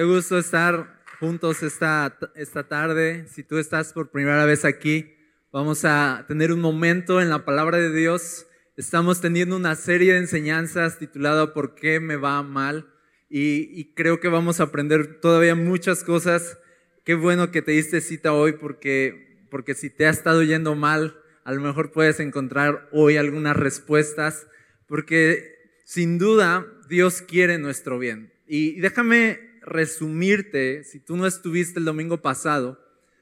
[0.00, 3.26] Qué gusto estar juntos esta, esta tarde.
[3.28, 5.14] Si tú estás por primera vez aquí,
[5.52, 8.46] vamos a tener un momento en la palabra de Dios.
[8.78, 12.88] Estamos teniendo una serie de enseñanzas titulada ¿Por qué me va mal?
[13.28, 16.56] Y, y creo que vamos a aprender todavía muchas cosas.
[17.04, 21.20] Qué bueno que te diste cita hoy porque, porque si te ha estado yendo mal,
[21.44, 24.46] a lo mejor puedes encontrar hoy algunas respuestas,
[24.86, 28.32] porque sin duda Dios quiere nuestro bien.
[28.46, 32.78] Y déjame resumirte, si tú no estuviste el domingo pasado,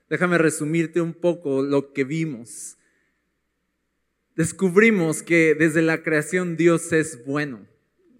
[0.08, 2.76] déjame resumirte un poco lo que vimos.
[4.36, 7.66] Descubrimos que desde la creación Dios es bueno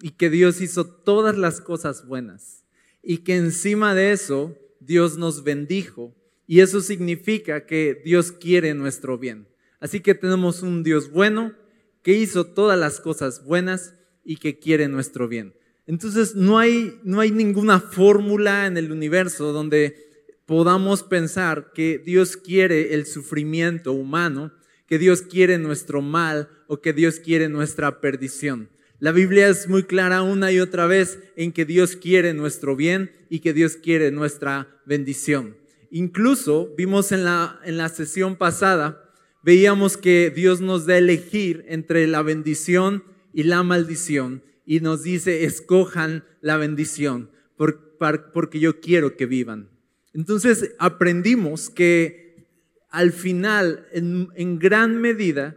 [0.02, 2.64] y que Dios hizo todas las cosas buenas
[3.02, 6.14] y que encima de eso Dios nos bendijo
[6.46, 9.48] y eso significa que Dios quiere nuestro bien.
[9.80, 11.54] Así que tenemos un Dios bueno
[12.02, 15.54] que hizo todas las cosas buenas y que quiere nuestro bien.
[15.88, 19.96] Entonces no hay, no hay ninguna fórmula en el universo donde
[20.44, 24.52] podamos pensar que Dios quiere el sufrimiento humano,
[24.86, 28.68] que Dios quiere nuestro mal o que Dios quiere nuestra perdición.
[28.98, 33.10] La Biblia es muy clara una y otra vez en que Dios quiere nuestro bien
[33.30, 35.56] y que Dios quiere nuestra bendición.
[35.90, 39.10] Incluso vimos en la, en la sesión pasada,
[39.42, 45.44] veíamos que Dios nos da elegir entre la bendición y la maldición y nos dice,
[45.44, 49.70] escojan la bendición porque yo quiero que vivan.
[50.12, 52.46] Entonces aprendimos que
[52.90, 55.56] al final, en, gran medida,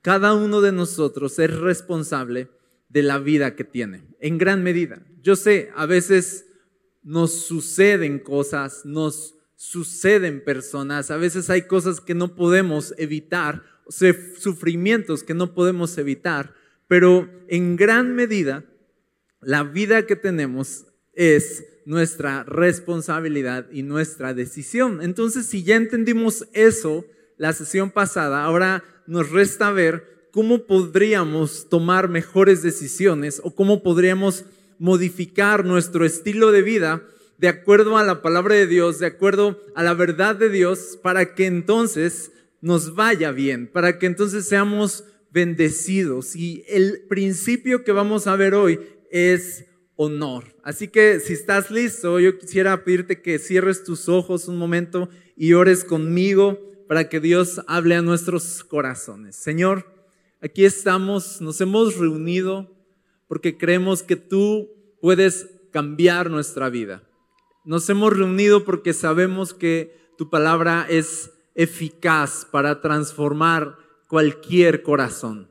[0.00, 2.48] cada uno de nosotros es responsable
[2.88, 5.06] de la vida que tiene, en gran medida.
[5.20, 6.46] Yo sé, a veces
[7.02, 13.62] nos suceden cosas, nos suceden personas, a veces hay cosas que no podemos evitar,
[14.38, 16.54] sufrimientos que no podemos evitar,
[16.88, 18.64] pero en gran medida,
[19.40, 25.00] la vida que tenemos es nuestra responsabilidad y nuestra decisión.
[25.02, 27.04] Entonces, si ya entendimos eso
[27.36, 34.44] la sesión pasada, ahora nos resta ver cómo podríamos tomar mejores decisiones o cómo podríamos
[34.78, 37.02] modificar nuestro estilo de vida
[37.38, 41.34] de acuerdo a la palabra de Dios, de acuerdo a la verdad de Dios, para
[41.34, 45.04] que entonces nos vaya bien, para que entonces seamos
[45.36, 46.34] bendecidos.
[46.34, 48.80] Y el principio que vamos a ver hoy
[49.10, 50.56] es honor.
[50.62, 55.52] Así que si estás listo, yo quisiera pedirte que cierres tus ojos un momento y
[55.52, 56.58] ores conmigo
[56.88, 59.36] para que Dios hable a nuestros corazones.
[59.36, 59.84] Señor,
[60.40, 62.74] aquí estamos, nos hemos reunido
[63.28, 64.70] porque creemos que tú
[65.02, 67.02] puedes cambiar nuestra vida.
[67.66, 75.50] Nos hemos reunido porque sabemos que tu palabra es eficaz para transformar cualquier corazón.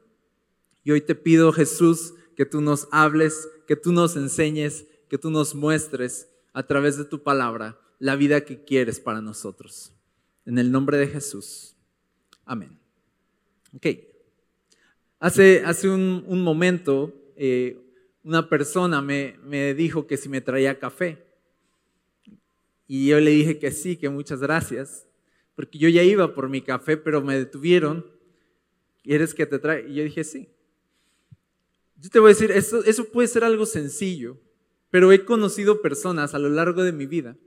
[0.83, 5.29] Y hoy te pido, Jesús, que tú nos hables, que tú nos enseñes, que tú
[5.29, 9.93] nos muestres a través de tu palabra la vida que quieres para nosotros.
[10.45, 11.75] En el nombre de Jesús.
[12.45, 12.77] Amén.
[13.73, 13.87] Ok.
[15.19, 17.79] Hace, hace un, momento eh,
[18.23, 21.25] una persona me, me dijo que si me traía café.
[22.87, 25.07] Y yo le dije que sí, que muchas gracias,
[25.55, 28.05] porque yo ya iba por mi café, pero me detuvieron
[29.05, 29.87] ¿Quieres que te traiga?
[29.87, 30.49] Y yo dije, sí.
[31.95, 34.41] Yo te voy a decir, eso, eso puede ser algo sencillo,
[34.89, 37.37] pero he conocido personas a lo largo de mi vida,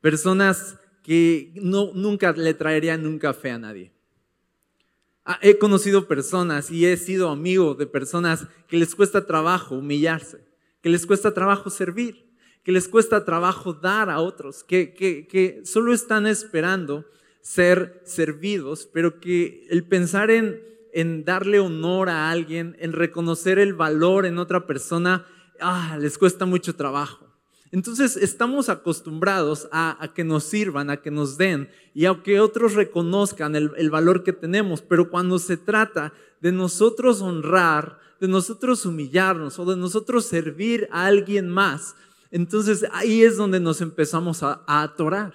[0.00, 3.90] personas que no, nunca le traerían un café a nadie.
[5.24, 10.44] Ah, he conocido personas y he sido amigo de personas que les cuesta trabajo humillarse,
[10.80, 12.24] que les cuesta trabajo servir,
[12.62, 17.04] que les cuesta trabajo dar a otros, que, que, que solo están esperando
[17.40, 23.74] ser servidos, pero que el pensar en en darle honor a alguien, en reconocer el
[23.74, 25.26] valor en otra persona,
[25.60, 27.26] ah, les cuesta mucho trabajo.
[27.72, 32.74] Entonces estamos acostumbrados a, que nos sirvan, a que nos den y a que otros
[32.74, 39.58] reconozcan el, valor que tenemos, pero cuando se trata de nosotros honrar, de nosotros humillarnos
[39.58, 41.96] o de nosotros servir a alguien más,
[42.30, 45.34] entonces ahí es donde nos empezamos a, a atorar.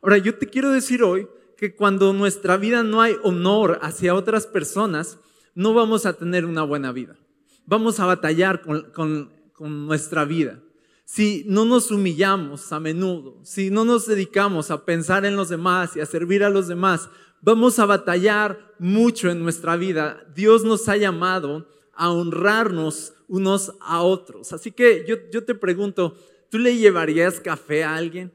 [0.00, 1.26] Ahora, yo te quiero decir hoy
[1.60, 5.18] que cuando nuestra vida no hay honor hacia otras personas,
[5.54, 7.18] no vamos a tener una buena vida.
[7.66, 10.58] Vamos a batallar con, nuestra vida.
[11.04, 15.96] Si no nos humillamos a menudo, si no nos dedicamos a pensar en los demás
[15.96, 17.10] y a servir a los demás,
[17.42, 20.24] vamos a batallar mucho en nuestra vida.
[20.34, 24.54] Dios nos ha llamado a honrarnos unos a otros.
[24.54, 26.16] Así que yo, yo te pregunto,
[26.50, 28.32] ¿tú le llevarías café a alguien?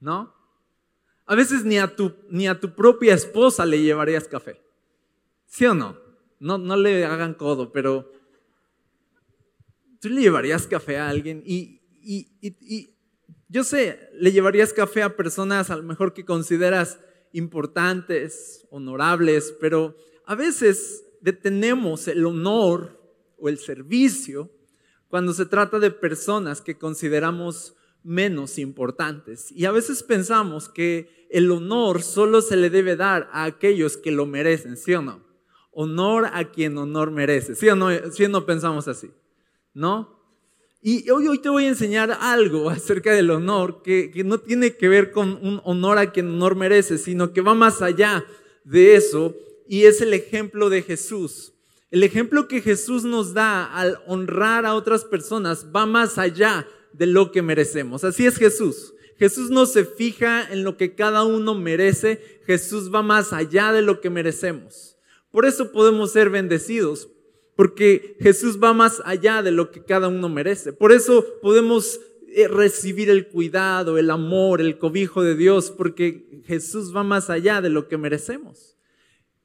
[0.00, 0.35] ¿No?
[1.26, 4.60] A veces ni a tu, ni a tu propia esposa le llevarías café.
[5.46, 5.98] ¿Sí o no?
[6.38, 8.10] No, no le hagan codo, pero
[10.00, 12.94] tú le llevarías café a alguien y, y,
[13.48, 16.98] yo sé, le llevarías café a personas a lo mejor que consideras
[17.32, 23.00] importantes, honorables, pero a veces detenemos el honor
[23.38, 24.50] o el servicio
[25.08, 27.75] cuando se trata de personas que consideramos
[28.06, 29.50] menos importantes.
[29.52, 34.12] Y a veces pensamos que el honor solo se le debe dar a aquellos que
[34.12, 35.24] lo merecen, ¿sí o no?
[35.72, 39.10] Honor a quien honor merece, ¿sí o no, ¿Sí o no pensamos así?
[39.74, 40.16] ¿No?
[40.80, 44.76] Y hoy, hoy te voy a enseñar algo acerca del honor que, que no tiene
[44.76, 48.24] que ver con un honor a quien honor merece, sino que va más allá
[48.64, 49.34] de eso
[49.68, 51.52] y es el ejemplo de Jesús.
[51.90, 56.66] El ejemplo que Jesús nos da al honrar a otras personas va más allá
[56.96, 58.04] de lo que merecemos.
[58.04, 58.94] Así es Jesús.
[59.18, 63.82] Jesús no se fija en lo que cada uno merece, Jesús va más allá de
[63.82, 64.96] lo que merecemos.
[65.30, 67.08] Por eso podemos ser bendecidos,
[67.54, 70.74] porque Jesús va más allá de lo que cada uno merece.
[70.74, 76.94] Por eso podemos eh, recibir el cuidado, el amor, el cobijo de Dios, porque Jesús
[76.94, 78.76] va más allá de lo que merecemos.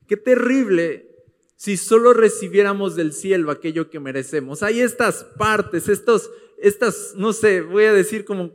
[0.07, 1.11] Qué terrible
[1.55, 4.63] si solo recibiéramos del cielo aquello que merecemos.
[4.63, 8.51] Hay estas partes, estos, estas, no sé, voy a decir como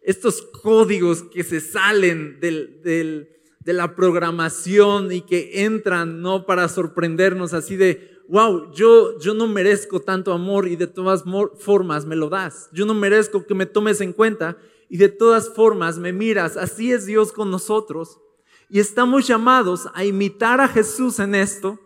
[0.00, 3.28] estos códigos que se salen del, del,
[3.60, 6.46] de la programación y que entran, ¿no?
[6.46, 11.24] Para sorprendernos así de, wow, yo, yo no merezco tanto amor y de todas
[11.58, 12.68] formas me lo das.
[12.72, 14.58] Yo no merezco que me tomes en cuenta
[14.88, 16.56] y de todas formas me miras.
[16.56, 18.18] Así es Dios con nosotros.
[18.68, 21.78] Y estamos llamados a imitar a Jesús en esto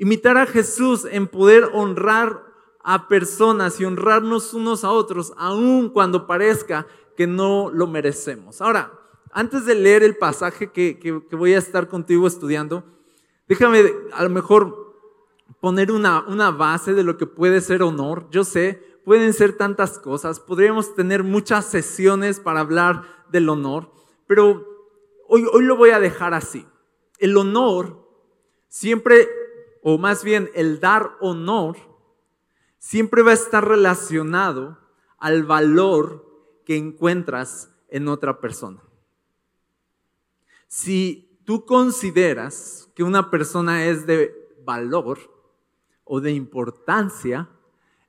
[0.00, 2.47] Imitar a Jesús en poder honrar
[2.90, 6.86] a personas y honrarnos unos a otros, aun cuando parezca
[7.18, 8.62] que no lo merecemos.
[8.62, 8.90] Ahora,
[9.30, 12.84] antes de leer el pasaje que, voy a estar contigo estudiando,
[13.46, 14.96] déjame a lo mejor
[15.60, 18.26] poner una, una base de lo que puede ser honor.
[18.30, 23.92] Yo sé, pueden ser tantas cosas, podríamos tener muchas sesiones para hablar del honor,
[24.26, 24.64] pero
[25.28, 26.66] hoy, hoy lo voy a dejar así.
[27.18, 28.02] El honor
[28.68, 29.28] siempre
[29.82, 31.76] o más bien el dar honor,
[32.78, 34.78] siempre va a estar relacionado
[35.18, 36.24] al valor
[36.64, 38.82] que encuentras en otra persona.
[40.68, 44.34] Si tú consideras que una persona es de
[44.64, 45.18] valor
[46.04, 47.48] o de importancia,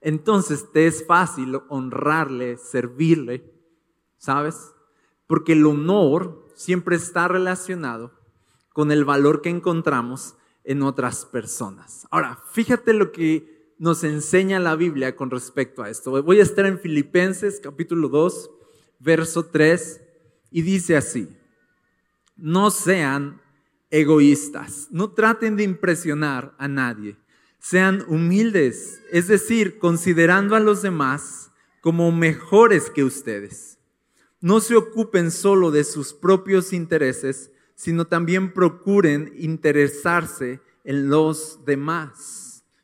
[0.01, 3.53] entonces te es fácil honrarle, servirle,
[4.17, 4.73] ¿sabes?
[5.25, 8.11] Porque el honor siempre está relacionado
[8.73, 12.07] con el valor que encontramos en otras personas.
[12.11, 16.21] Ahora, fíjate lo que nos enseña la Biblia con respecto a esto.
[16.21, 18.51] Voy a estar en Filipenses capítulo 2,
[18.99, 20.01] verso 3,
[20.51, 21.29] y dice así,
[22.35, 23.41] no sean
[23.89, 27.15] egoístas, no traten de impresionar a nadie,
[27.59, 31.51] sean humildes, es decir, considerando a los demás
[31.81, 33.79] como mejores que ustedes.
[34.41, 42.38] No se ocupen solo de sus propios intereses, sino también procuren interesarse en los demás.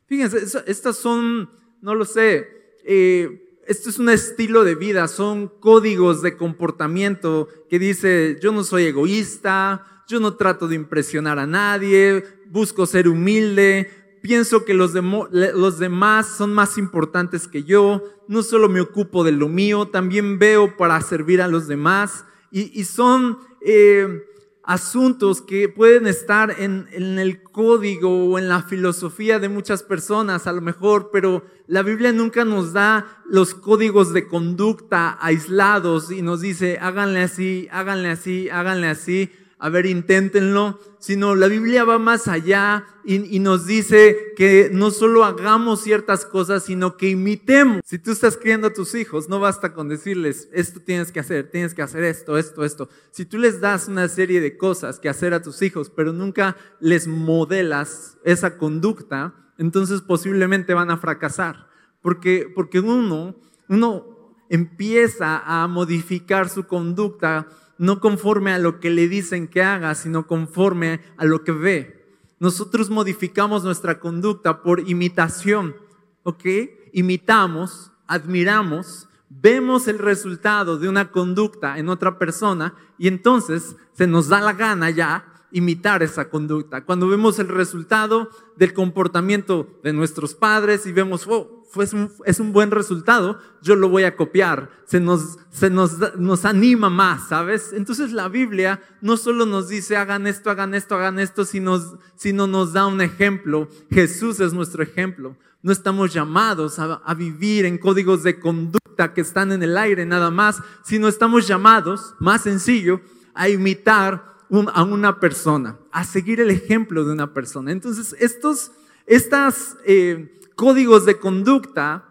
[0.06, 1.50] Fíjense, estas son,
[1.82, 2.48] no lo sé,
[2.84, 8.62] eh, esto es un estilo de vida, son códigos de comportamiento que dice, yo no
[8.62, 13.90] soy egoísta, yo no trato de impresionar a nadie, busco ser humilde,
[14.22, 19.48] pienso que los, demás son más importantes que yo, no solo me ocupo de lo
[19.48, 23.38] mío, también veo para servir a los demás y, son...
[23.60, 24.22] Eh,
[24.66, 30.52] asuntos que pueden estar en, el código o en la filosofía de muchas personas a
[30.52, 36.40] lo mejor, pero la Biblia nunca nos da los códigos de conducta aislados y nos
[36.40, 42.28] dice, háganle así, háganle así, háganle así a ver, inténtenlo, sino la Biblia va más
[42.28, 47.80] allá y, nos dice que no solo hagamos ciertas cosas, sino que imitemos.
[47.84, 51.50] Si tú estás criando a tus hijos, no basta con decirles, esto tienes que hacer,
[51.50, 52.88] tienes que hacer esto, esto, esto.
[53.12, 56.56] Si tú les das una serie de cosas que hacer a tus hijos, pero nunca
[56.80, 61.68] les modelas esa conducta, entonces posiblemente van a fracasar.
[62.02, 63.36] Porque, porque uno,
[63.68, 67.48] uno empieza a modificar su conducta
[67.78, 72.06] no conforme a lo que le dicen que haga, sino conforme a lo que ve.
[72.38, 75.76] Nosotros modificamos nuestra conducta por imitación,
[76.22, 76.44] ¿ok?
[76.92, 84.28] Imitamos, admiramos, vemos el resultado de una conducta en otra persona y entonces se nos
[84.28, 86.84] da la gana ya imitar esa conducta.
[86.84, 92.40] Cuando vemos el resultado del comportamiento de nuestros padres y vemos, oh, es un, es
[92.40, 94.70] un buen resultado, yo lo voy a copiar.
[94.84, 97.72] Se, nos, se nos, nos anima más, ¿sabes?
[97.72, 101.80] Entonces la Biblia no solo nos dice hagan esto, hagan esto, hagan esto, sino,
[102.16, 103.70] sino nos da un ejemplo.
[103.90, 105.38] Jesús es nuestro ejemplo.
[105.62, 110.04] No estamos llamados a, a vivir en códigos de conducta que están en el aire
[110.04, 113.00] nada más, sino estamos llamados, más sencillo,
[113.32, 114.35] a imitar
[114.72, 117.72] a una persona, a seguir el ejemplo de una persona.
[117.72, 118.72] Entonces, estos
[119.06, 122.04] estas, eh, códigos de conducta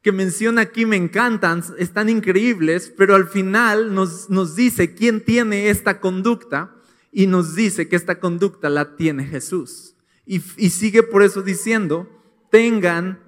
[0.00, 5.68] que menciona aquí me encantan, están increíbles, pero al final nos, nos dice quién tiene
[5.68, 6.74] esta conducta
[7.12, 9.94] y nos dice que esta conducta la tiene Jesús.
[10.24, 12.08] Y, sigue por eso diciendo,
[12.50, 13.20] tengan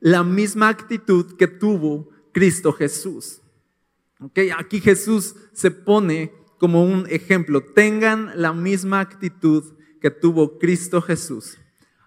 [0.00, 3.40] la misma actitud que tuvo Cristo Jesús.
[4.20, 7.62] Okay, aquí Jesús se pone como un ejemplo.
[7.62, 9.64] Tengan la misma actitud
[10.00, 11.58] que tuvo Cristo Jesús.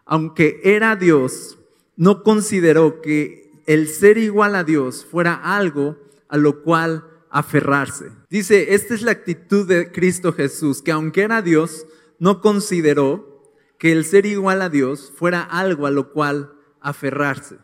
[0.06, 1.58] Aunque era Dios,
[1.98, 5.98] no consideró que el ser igual a Dios fuera algo
[6.30, 8.12] a lo cual aferrarse.
[8.30, 11.88] Dice, esta es la actitud de Cristo Jesús, que aunque era Dios,
[12.20, 17.58] no consideró que el ser igual a Dios fuera algo a lo cual aferrarse.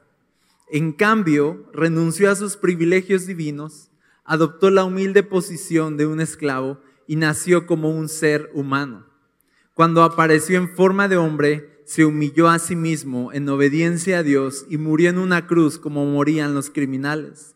[0.71, 3.88] En cambio, renunció a sus privilegios divinos
[4.29, 9.07] adoptó la humilde posición de un esclavo y nació como un ser humano.
[9.73, 14.67] Cuando apareció en forma de hombre, se humilló a sí mismo en obediencia a Dios
[14.69, 17.55] y murió en una cruz como morían los criminales.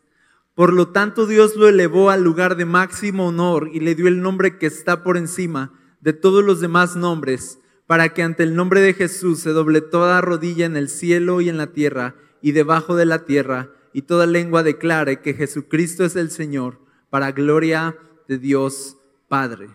[0.56, 4.20] Por lo tanto, Dios lo elevó al lugar de máximo honor y le dio el
[4.20, 8.80] nombre que está por encima de todos los demás nombres, para que ante el nombre
[8.80, 12.96] de Jesús se doble toda rodilla en el cielo y en la tierra y debajo
[12.96, 17.96] de la tierra y toda lengua declare que Jesucristo es el Señor para gloria
[18.28, 18.98] de Dios
[19.28, 19.68] Padre.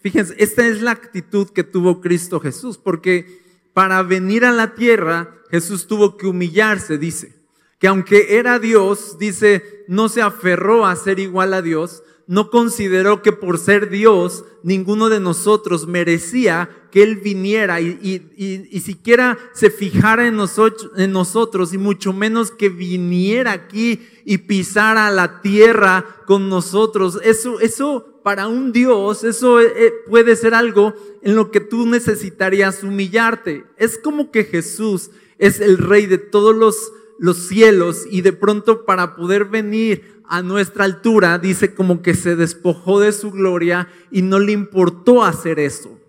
[0.00, 5.34] Fíjense, esta es la actitud que tuvo Cristo Jesús, porque para venir a la tierra
[5.50, 7.34] Jesús tuvo que humillarse, dice,
[7.80, 13.22] que aunque era Dios, dice, no se aferró a ser igual a Dios, no consideró
[13.22, 17.98] que por ser Dios ninguno de nosotros merecía que Él viniera y,
[18.36, 24.38] y, siquiera se fijara en nosotros, en nosotros y mucho menos que viniera aquí y
[24.38, 27.18] pisara la tierra con nosotros.
[27.22, 31.86] Eso, eso para un Dios, eso eh, eh, puede ser algo en lo que tú
[31.86, 33.64] necesitarías humillarte.
[33.76, 38.86] Es como que Jesús es el rey de todos los, los cielos y de pronto
[38.86, 44.22] para poder venir a nuestra altura, dice como que se despojó de su gloria y
[44.22, 46.00] no le importó hacer eso.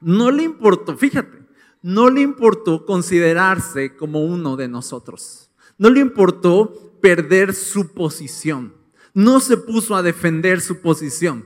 [0.00, 1.46] No le importó, fíjate,
[1.82, 5.50] no le importó considerarse como uno de nosotros.
[5.78, 8.74] No le importó perder su posición.
[9.14, 11.44] No se puso a defender su posición,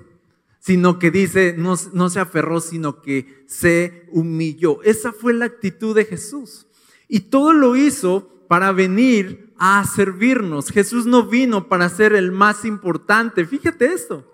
[0.58, 4.82] sino que dice, no, no se aferró, sino que se humilló.
[4.82, 6.66] Esa fue la actitud de Jesús.
[7.06, 10.70] Y todo lo hizo para venir a servirnos.
[10.70, 13.44] Jesús no vino para ser el más importante.
[13.44, 14.24] Fíjate esto.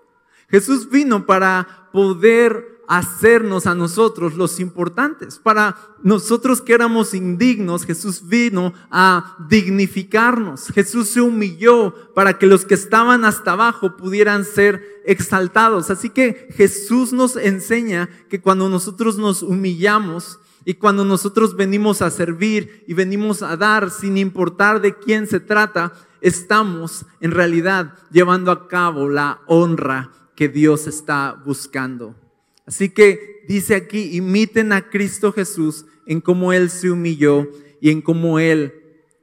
[0.49, 5.37] Jesús vino para poder hacernos a nosotros los importantes.
[5.37, 10.69] Para nosotros que éramos indignos, Jesús vino a dignificarnos.
[10.69, 15.89] Jesús se humilló para que los que estaban hasta abajo pudieran ser exaltados.
[15.89, 22.11] Así que Jesús nos enseña que cuando nosotros nos humillamos, y cuando nosotros venimos a
[22.11, 28.51] servir y venimos a dar sin importar de quién se trata, estamos en realidad llevando
[28.51, 32.15] a cabo la honra que Dios está buscando.
[32.65, 37.47] Así que dice aquí, imiten a Cristo Jesús en cómo Él se humilló
[37.79, 38.73] y en cómo Él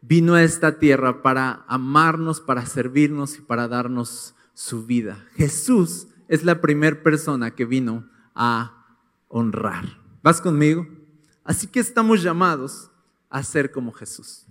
[0.01, 5.29] vino a esta tierra para amarnos, para servirnos y para darnos su vida.
[5.37, 8.97] Jesús es la primera persona que vino a
[9.29, 9.99] honrar.
[10.23, 11.04] ¿Vas conmigo?
[11.45, 12.91] Así que estamos llamados
[13.29, 14.47] a ser como Jesús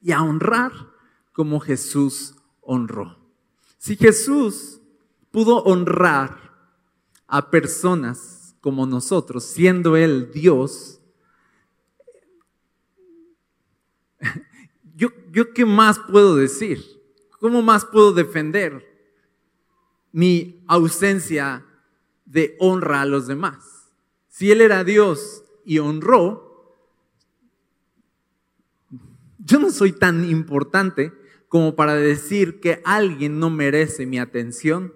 [0.00, 0.72] y a honrar
[1.32, 3.18] como Jesús honró.
[3.76, 4.80] Si Jesús
[5.30, 6.40] pudo honrar
[7.26, 11.00] a personas como nosotros, siendo Él Dios,
[14.94, 16.82] yo, yo qué más puedo decir?
[17.38, 18.82] ¿Cómo más puedo defender
[20.10, 21.66] mi ausencia
[22.24, 23.92] de honra a los demás?
[24.28, 26.46] Si Él era Dios y honró,
[29.38, 31.12] yo no soy tan importante
[31.48, 34.94] como para decir que alguien no merece mi atención,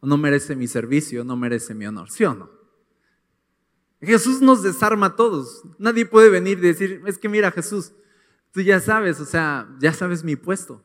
[0.00, 2.50] no merece mi servicio, no merece mi honor, ¿sí o no?
[4.00, 5.62] Jesús nos desarma a todos.
[5.78, 7.92] Nadie puede venir y decir, es que mira Jesús,
[8.52, 10.82] tú ya sabes, o sea, ya sabes mi puesto,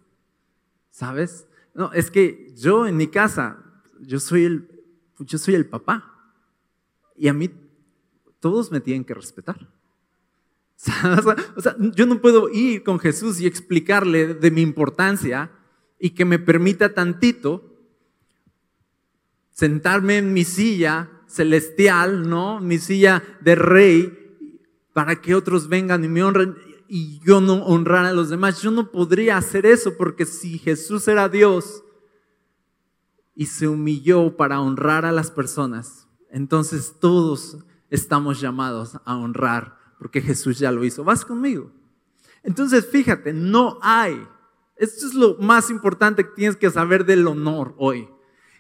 [0.89, 1.47] ¿sabes?
[1.73, 3.63] No, es que yo en mi casa,
[4.01, 4.67] yo soy
[5.19, 6.11] yo soy el papá.
[7.15, 7.49] y a mí
[8.45, 9.57] todos me tienen que respetar.
[11.57, 15.49] O sea, yo no puedo ir con Jesús y explicarle de mi importancia
[15.99, 17.75] y que me permita tantito
[19.49, 22.59] sentarme en mi silla celestial, ¿no?
[22.59, 24.13] Mi silla de rey,
[24.93, 26.55] para que otros vengan y me honren
[26.87, 28.61] y yo no honrar a los demás.
[28.61, 31.83] Yo no podría hacer eso porque si Jesús era Dios
[33.33, 40.21] y se humilló para honrar a las personas, entonces todos estamos llamados a honrar porque
[40.21, 41.03] Jesús ya lo hizo.
[41.03, 41.71] ¿Vas conmigo?
[42.43, 44.27] Entonces, fíjate, no hay,
[44.75, 48.09] esto es lo más importante que tienes que saber del honor hoy,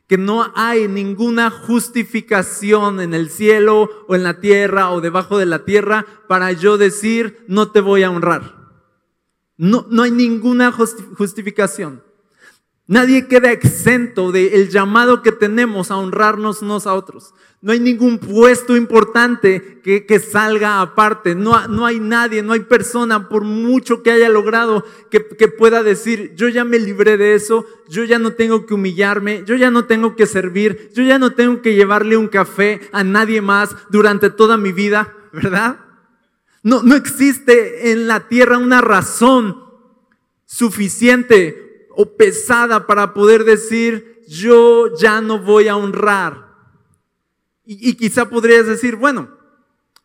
[0.07, 5.45] que no hay ninguna justificación en el cielo o en la tierra o debajo de
[5.45, 8.55] la tierra para yo decir, no te voy a honrar.
[9.57, 12.03] No, no hay ninguna justificación.
[12.87, 17.33] Nadie queda exento del llamado que tenemos a honrarnos unos a otros.
[17.65, 21.33] No hay ningún puesto importante que, salga aparte.
[21.33, 25.81] No, no, hay nadie, no hay persona, por mucho que haya logrado, que, que pueda
[25.81, 29.71] decir, yo ya me libré de eso, yo ya no tengo que humillarme, yo ya
[29.71, 33.75] no tengo que servir, yo ya no tengo que llevarle un café a nadie más
[33.89, 35.79] durante toda mi vida, ¿verdad?
[36.61, 39.63] No, no existe en la tierra una razón
[40.45, 46.44] suficiente o pesada para poder decir, yo ya no voy a honrar.
[47.65, 49.29] Y, quizá podrías decir, bueno,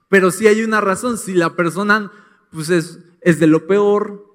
[0.08, 2.10] pero si hay una razón, si la persona
[2.50, 4.26] pues es, es de lo peor,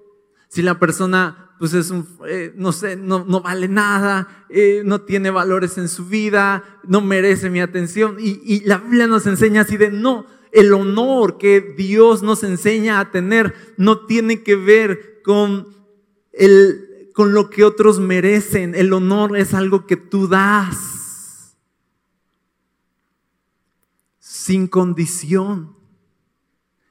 [0.48, 5.00] si la persona pues es un, eh, no sé, no, no vale nada, eh, no
[5.00, 8.16] tiene valores en su vida, no merece mi atención.
[8.20, 13.00] Y, y la Biblia nos enseña así de, no, el honor que Dios nos enseña
[13.00, 15.68] a tener no tiene que ver con
[16.32, 18.74] el, con lo que otros merecen.
[18.74, 20.95] El honor es algo que tú das
[24.46, 25.76] sin condición.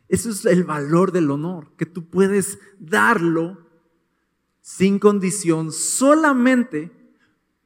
[0.10, 3.66] Eso es el valor del honor, que tú puedes darlo
[4.60, 6.92] sin condición solamente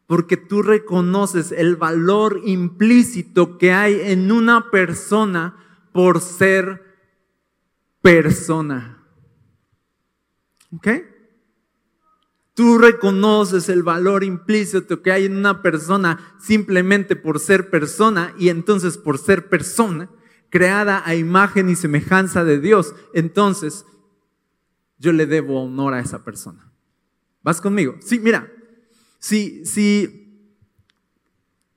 [0.05, 5.55] porque tú reconoces el valor implícito que hay en una persona
[5.91, 6.83] por ser
[8.03, 9.03] persona.
[10.71, 10.87] ¿Ok?
[12.59, 18.49] Tú reconoces el valor implícito que hay en una persona simplemente por ser persona y
[18.49, 20.09] entonces por ser persona,
[20.49, 23.85] creada a imagen y semejanza de Dios, entonces
[24.97, 26.69] yo le debo honor a esa persona.
[27.43, 27.95] ¿Vas conmigo?
[28.01, 28.51] Sí, mira,
[29.19, 30.51] si, si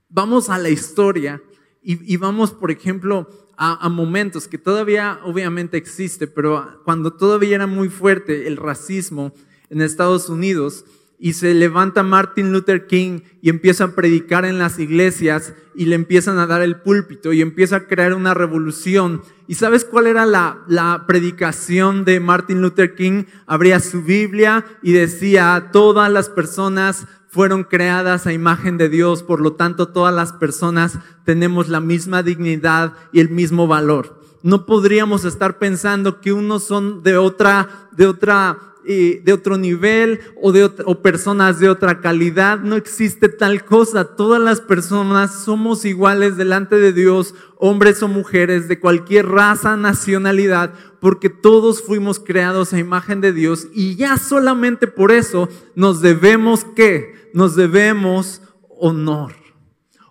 [0.09, 1.41] vamos a la historia
[1.81, 7.67] y, vamos, por ejemplo, a, a, momentos que todavía obviamente existe, pero cuando todavía era
[7.67, 9.33] muy fuerte el racismo,
[9.73, 10.85] en Estados Unidos
[11.23, 15.95] y se levanta Martin Luther King y empieza a predicar en las iglesias y le
[15.95, 19.21] empiezan a dar el púlpito y empieza a crear una revolución.
[19.47, 23.23] ¿Y sabes cuál era la, la predicación de Martin Luther King?
[23.47, 29.39] Abría su Biblia y decía, todas las personas fueron creadas a imagen de Dios, por
[29.39, 34.19] lo tanto todas las personas tenemos la misma dignidad y el mismo valor.
[34.41, 40.51] No podríamos estar pensando que unos son de otra, de otra de otro nivel o,
[40.51, 42.59] de o personas de otra calidad.
[42.59, 44.15] No existe tal cosa.
[44.15, 50.73] Todas las personas somos iguales delante de Dios, hombres o mujeres, de cualquier raza, nacionalidad,
[50.99, 56.65] porque todos fuimos creados a imagen de Dios y ya solamente por eso nos debemos
[56.75, 57.29] qué?
[57.33, 59.33] Nos debemos honor.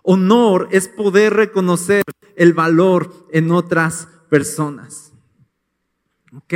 [0.03, 2.03] Honor es poder reconocer
[2.35, 5.13] el valor en otras personas.
[6.35, 6.53] ¿Ok?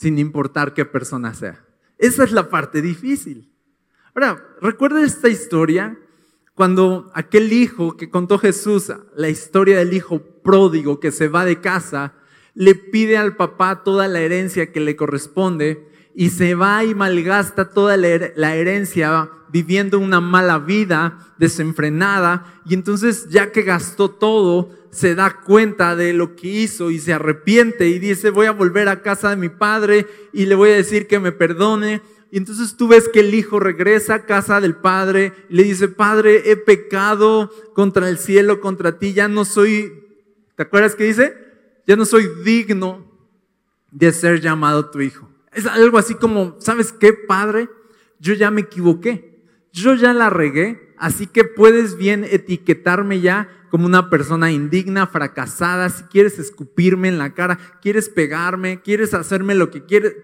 [0.00, 1.62] Sin importar qué persona sea.
[1.98, 3.52] Esa es la parte difícil.
[4.14, 5.98] Ahora, recuerda esta historia
[6.54, 11.60] cuando aquel hijo que contó Jesús, la historia del hijo pródigo que se va de
[11.60, 12.14] casa,
[12.54, 17.68] le pide al papá toda la herencia que le corresponde y se va y malgasta
[17.68, 25.14] toda la herencia viviendo una mala vida desenfrenada y entonces ya que gastó todo, se
[25.14, 29.02] da cuenta de lo que hizo y se arrepiente y dice, voy a volver a
[29.02, 32.02] casa de mi padre y le voy a decir que me perdone.
[32.32, 35.88] Y entonces tú ves que el hijo regresa a casa del padre y le dice,
[35.88, 39.92] padre, he pecado contra el cielo, contra ti, ya no soy,
[40.56, 41.36] ¿te acuerdas que dice?
[41.86, 43.10] Ya no soy digno
[43.90, 45.28] de ser llamado tu hijo.
[45.52, 47.68] Es algo así como, ¿sabes qué, padre?
[48.20, 53.86] Yo ya me equivoqué, yo ya la regué, así que puedes bien etiquetarme ya como
[53.86, 59.70] una persona indigna, fracasada, si quieres escupirme en la cara, quieres pegarme, quieres hacerme lo
[59.70, 60.14] que quieres,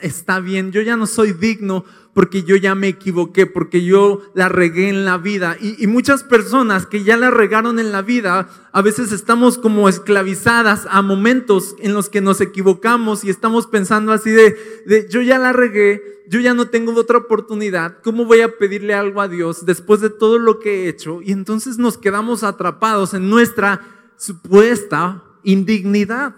[0.00, 4.48] está bien, yo ya no soy digno porque yo ya me equivoqué, porque yo la
[4.48, 5.56] regué en la vida.
[5.60, 10.86] Y, muchas personas que ya la regaron en la vida, a veces estamos como esclavizadas
[10.90, 15.38] a momentos en los que nos equivocamos y estamos pensando así de, de yo ya
[15.38, 19.66] la regué, yo ya no tengo otra oportunidad, ¿cómo voy a pedirle algo a Dios
[19.66, 21.20] después de todo lo que he hecho?
[21.22, 23.80] Y entonces nos quedamos atrapados en nuestra
[24.16, 26.34] supuesta indignidad.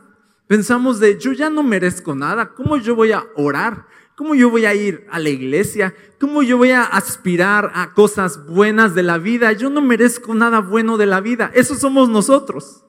[0.49, 3.87] Pensamos de, yo ya no merezco nada, ¿cómo yo voy a orar?
[4.17, 5.95] ¿Cómo yo voy a ir a la iglesia?
[6.19, 9.53] ¿Cómo yo voy a aspirar a cosas buenas de la vida?
[9.53, 11.53] Yo no merezco nada bueno de la vida.
[11.55, 12.85] Eso somos nosotros.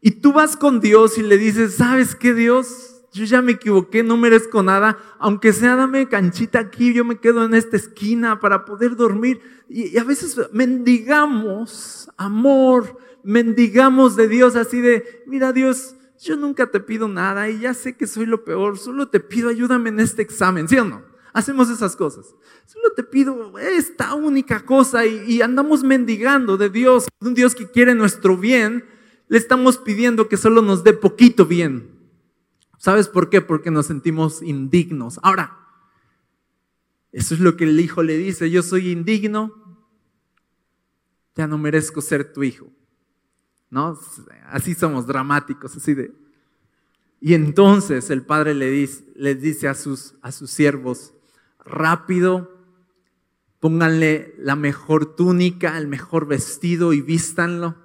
[0.00, 3.02] Y tú vas con Dios y le dices, ¿sabes qué Dios?
[3.12, 4.96] Yo ya me equivoqué, no merezco nada.
[5.18, 9.40] Aunque sea, dame canchita aquí, yo me quedo en esta esquina para poder dormir.
[9.68, 16.80] Y, a veces mendigamos amor, mendigamos de Dios así de, mira Dios, yo nunca te
[16.80, 20.22] pido nada y ya sé que soy lo peor, solo te pido ayúdame en este
[20.22, 21.02] examen, ¿sí o no?
[21.32, 22.34] Hacemos esas cosas.
[22.66, 27.54] Solo te pido esta única cosa y, y andamos mendigando de Dios, de un Dios
[27.54, 28.84] que quiere nuestro bien,
[29.28, 31.90] le estamos pidiendo que solo nos dé poquito bien.
[32.76, 33.40] ¿Sabes por qué?
[33.40, 35.18] Porque nos sentimos indignos.
[35.22, 35.56] Ahora,
[37.12, 39.54] eso es lo que el hijo le dice, yo soy indigno,
[41.34, 42.72] ya no merezco ser tu hijo.
[43.72, 43.98] ¿No?
[44.50, 46.12] Así somos dramáticos, así de...
[47.20, 51.14] Y entonces el padre le dice, les dice a sus, a sus siervos,
[51.64, 52.50] rápido,
[53.60, 57.76] pónganle la mejor túnica, el mejor vestido y vístanlo.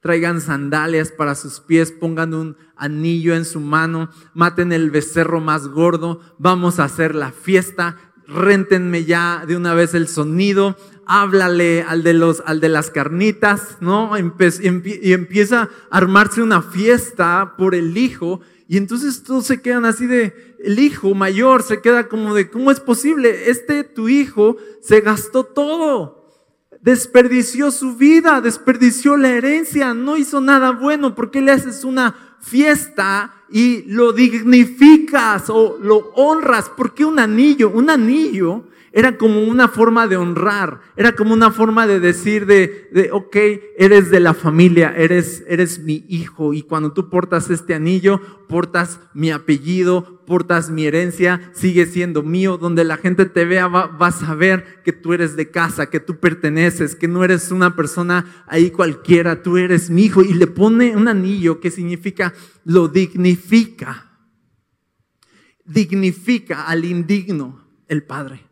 [0.00, 5.66] Traigan sandalias para sus pies, pongan un anillo en su mano, maten el becerro más
[5.66, 7.96] gordo, vamos a hacer la fiesta,
[8.28, 13.78] réntenme ya de una vez el sonido, háblale al de, los, al de las carnitas,
[13.80, 14.12] ¿no?
[14.18, 18.40] y empieza a armarse una fiesta por el hijo.
[18.68, 22.72] Y entonces todos se quedan así de, el hijo mayor se queda como de, ¿cómo
[22.72, 23.48] es posible?
[23.50, 26.34] Este tu hijo se gastó todo,
[26.80, 32.36] desperdició su vida, desperdició la herencia, no hizo nada bueno, ¿por qué le haces una
[32.40, 36.68] fiesta y lo dignificas o lo honras?
[36.68, 37.70] ¿Por qué un anillo?
[37.70, 38.64] Un anillo
[38.96, 43.36] era como una forma de honrar, era como una forma de decir de, de ok,
[43.76, 48.98] eres de la familia, eres, eres mi hijo y cuando tú portas este anillo, portas
[49.12, 54.06] mi apellido, portas mi herencia, sigue siendo mío, donde la gente te vea va, va
[54.06, 58.44] a saber que tú eres de casa, que tú perteneces, que no eres una persona
[58.46, 60.22] ahí cualquiera, tú eres mi hijo.
[60.22, 62.32] Y le pone un anillo que significa
[62.64, 64.10] lo dignifica,
[65.66, 68.45] dignifica al indigno el Padre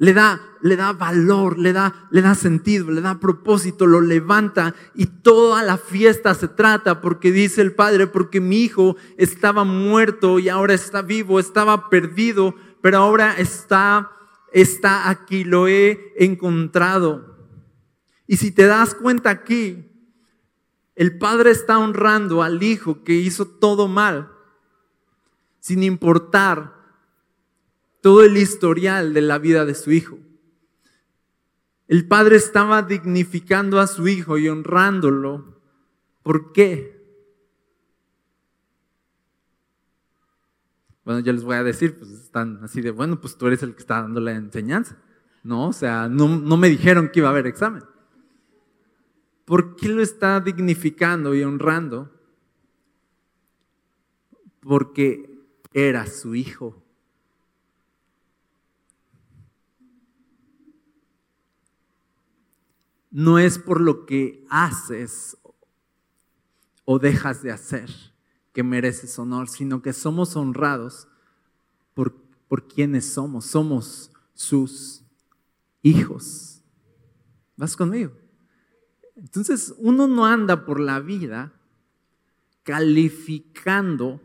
[0.00, 4.74] le da, le da valor, le da, le da sentido, le da propósito, lo levanta
[4.94, 10.38] y toda la fiesta se trata porque dice el Padre, porque mi hijo estaba muerto
[10.38, 14.10] y ahora está vivo, estaba perdido, pero ahora está,
[14.54, 17.36] está aquí, lo he encontrado.
[18.26, 19.86] Y si te das cuenta aquí,
[20.94, 24.32] el Padre está honrando al hijo que hizo todo mal,
[25.60, 26.79] sin importar
[28.00, 30.18] todo el historial de la vida de su hijo.
[31.88, 35.60] El padre estaba dignificando a su hijo y honrándolo.
[36.22, 37.00] ¿Por qué?
[41.04, 43.74] Bueno, yo les voy a decir, pues están así de, bueno, pues tú eres el
[43.74, 44.96] que está dando la enseñanza.
[45.42, 47.82] No, o sea, no, no me dijeron que iba a haber examen.
[49.44, 52.08] ¿Por qué lo está dignificando y honrando?
[54.60, 55.40] Porque
[55.72, 56.80] era su hijo.
[63.10, 65.36] No es por lo que haces
[66.84, 67.90] o dejas de hacer
[68.52, 71.08] que mereces honor, sino que somos honrados
[71.94, 72.14] por,
[72.48, 73.46] por quienes somos.
[73.46, 75.02] Somos sus
[75.82, 76.62] hijos.
[77.56, 78.12] ¿Vas conmigo?
[79.16, 81.52] Entonces uno no anda por la vida
[82.62, 84.20] calificando,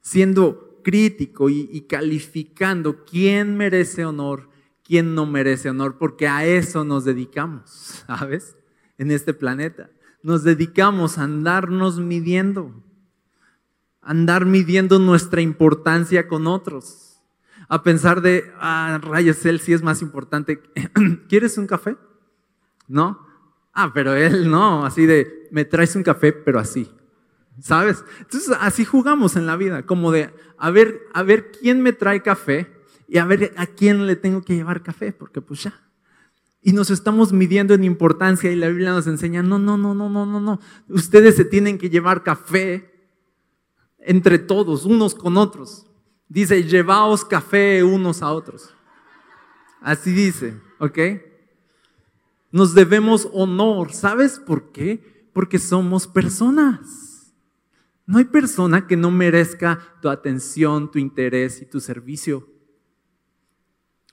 [0.00, 4.48] siendo crítico y, y calificando quién merece honor
[4.84, 8.56] quién no merece honor, porque a eso nos dedicamos, ¿sabes?
[8.98, 9.90] En este planeta.
[10.22, 12.72] Nos dedicamos a andarnos midiendo,
[14.00, 17.20] andar midiendo nuestra importancia con otros,
[17.68, 20.62] a pensar de, ah, rayos, él sí es más importante.
[21.28, 21.96] ¿Quieres un café?
[22.86, 23.26] ¿No?
[23.72, 26.90] Ah, pero él no, así de, me traes un café, pero así.
[27.60, 28.04] ¿Sabes?
[28.20, 32.22] Entonces así jugamos en la vida, como de, a ver, a ver quién me trae
[32.22, 32.73] café
[33.14, 35.80] y a ver a quién le tengo que llevar café, porque pues ya.
[36.60, 40.08] Y nos estamos midiendo en importancia y la Biblia nos enseña, no, no, no, no,
[40.08, 40.58] no, no, no.
[40.88, 42.92] Ustedes se tienen que llevar café
[44.00, 45.86] entre todos, unos con otros.
[46.28, 48.74] Dice, llevaos café unos a otros.
[49.80, 50.98] Así dice, ¿ok?
[52.50, 53.92] Nos debemos honor.
[53.92, 55.28] ¿Sabes por qué?
[55.32, 57.32] Porque somos personas.
[58.06, 62.48] No hay persona que no merezca tu atención, tu interés y tu servicio.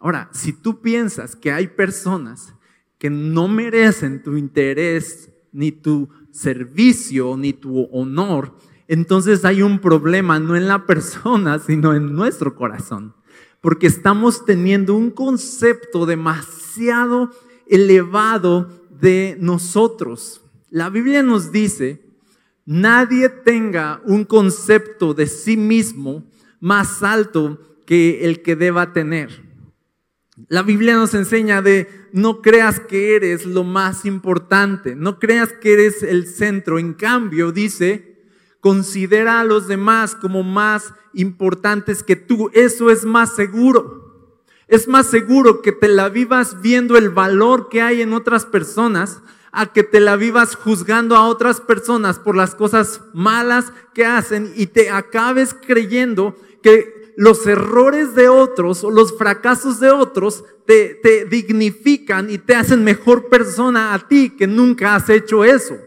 [0.02, 2.56] Ahora, si tú piensas que hay personas
[2.98, 8.56] que no merecen tu interés, ni tu servicio, ni tu honor,
[8.88, 13.14] entonces hay un problema no en la persona, sino en nuestro corazón.
[13.62, 17.30] Porque estamos teniendo un concepto demasiado
[17.68, 20.42] elevado de nosotros.
[20.72, 22.02] La Biblia nos dice,
[22.66, 26.24] nadie tenga un concepto de sí mismo
[26.60, 29.51] más alto que el que deba tener.
[30.48, 35.74] La Biblia nos enseña de no creas que eres lo más importante, no creas que
[35.74, 36.80] eres el centro.
[36.80, 38.26] En cambio, dice,
[38.60, 42.50] considera a los demás como más importantes que tú.
[42.54, 44.40] Eso es más seguro.
[44.68, 49.20] Es más seguro que te la vivas viendo el valor que hay en otras personas
[49.52, 54.54] a que te la vivas juzgando a otras personas por las cosas malas que hacen
[54.56, 61.00] y te acabes creyendo que los errores de otros o los fracasos de otros te,
[61.02, 65.78] te dignifican y te hacen mejor persona a ti que nunca has hecho eso.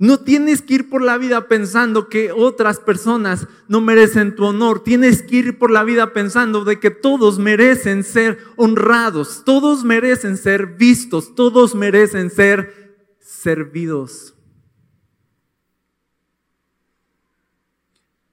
[0.00, 4.84] No tienes que ir por la vida pensando que otras personas no merecen tu honor.
[4.84, 10.36] Tienes que ir por la vida pensando de que todos merecen ser honrados, todos merecen
[10.36, 14.37] ser vistos, todos merecen ser servidos.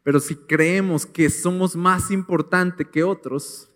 [0.06, 3.72] Pero si creemos que somos más importantes que otros,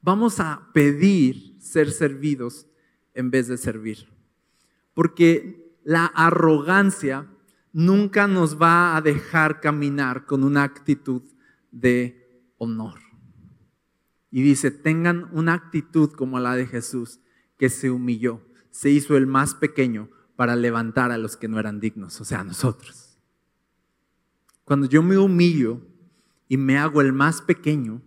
[0.00, 2.66] vamos a pedir ser servidos
[3.12, 4.08] en vez de servir.
[4.94, 7.28] Porque la arrogancia
[7.74, 11.24] nunca nos va a dejar caminar con una actitud
[11.70, 12.98] de honor.
[14.30, 17.20] Y dice, tengan una actitud como la de Jesús,
[17.58, 21.80] que se humilló, se hizo el más pequeño para levantar a los que no eran
[21.80, 23.09] dignos, o sea, a nosotros.
[24.70, 25.80] Cuando yo me humillo
[26.46, 28.02] y me hago el más pequeño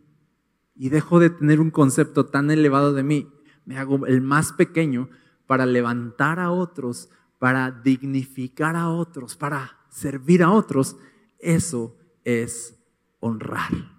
[0.78, 3.30] y dejo de tener un concepto tan elevado de mí,
[3.65, 5.10] me hago el más pequeño
[5.45, 10.95] para levantar a otros, para dignificar a otros, para servir a otros,
[11.38, 12.80] eso es
[13.19, 13.91] honrar.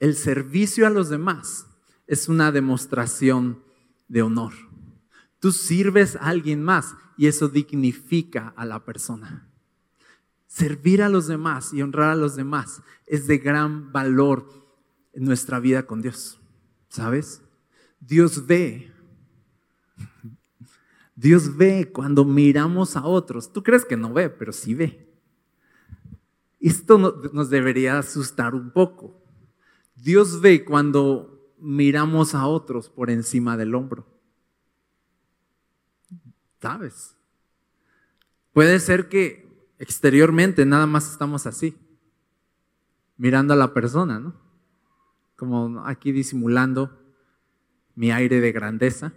[0.00, 1.68] El servicio a los demás
[2.08, 3.62] es una demostración
[4.08, 4.71] de honor.
[5.42, 9.50] Tú sirves a alguien más y eso dignifica a la persona.
[10.46, 14.48] Servir a los demás y honrar a los demás es de gran valor
[15.12, 16.38] en nuestra vida con Dios.
[16.88, 17.42] ¿Sabes?
[17.98, 18.92] Dios ve.
[21.16, 23.52] Dios ve cuando miramos a otros.
[23.52, 25.12] Tú crees que no ve, pero sí ve.
[26.60, 26.98] Esto
[27.32, 29.20] nos debería asustar un poco.
[29.96, 34.11] Dios ve cuando miramos a otros por encima del hombro.
[36.62, 37.16] ¿Sabes?
[38.52, 41.76] Puede ser que exteriormente nada más estamos así,
[43.16, 44.36] mirando a la persona, ¿no?
[45.34, 46.96] Como aquí disimulando
[47.96, 49.12] mi aire de grandeza,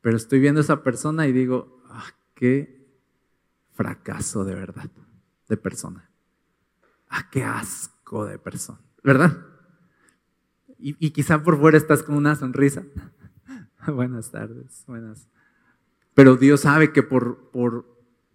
[0.00, 2.88] pero estoy viendo a esa persona y digo, ah, qué
[3.74, 4.90] fracaso de verdad,
[5.46, 6.08] de persona.
[7.10, 9.46] Ah, qué asco de persona, ¿verdad?
[10.78, 12.82] Y, y quizá por fuera estás con una sonrisa.
[13.86, 15.28] buenas tardes, buenas.
[16.14, 17.86] Pero Dios sabe que por, por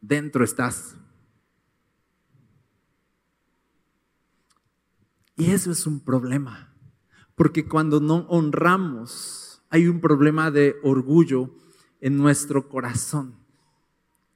[0.01, 0.95] dentro estás.
[5.37, 6.75] Y eso es un problema,
[7.35, 11.55] porque cuando no honramos, hay un problema de orgullo
[12.01, 13.35] en nuestro corazón.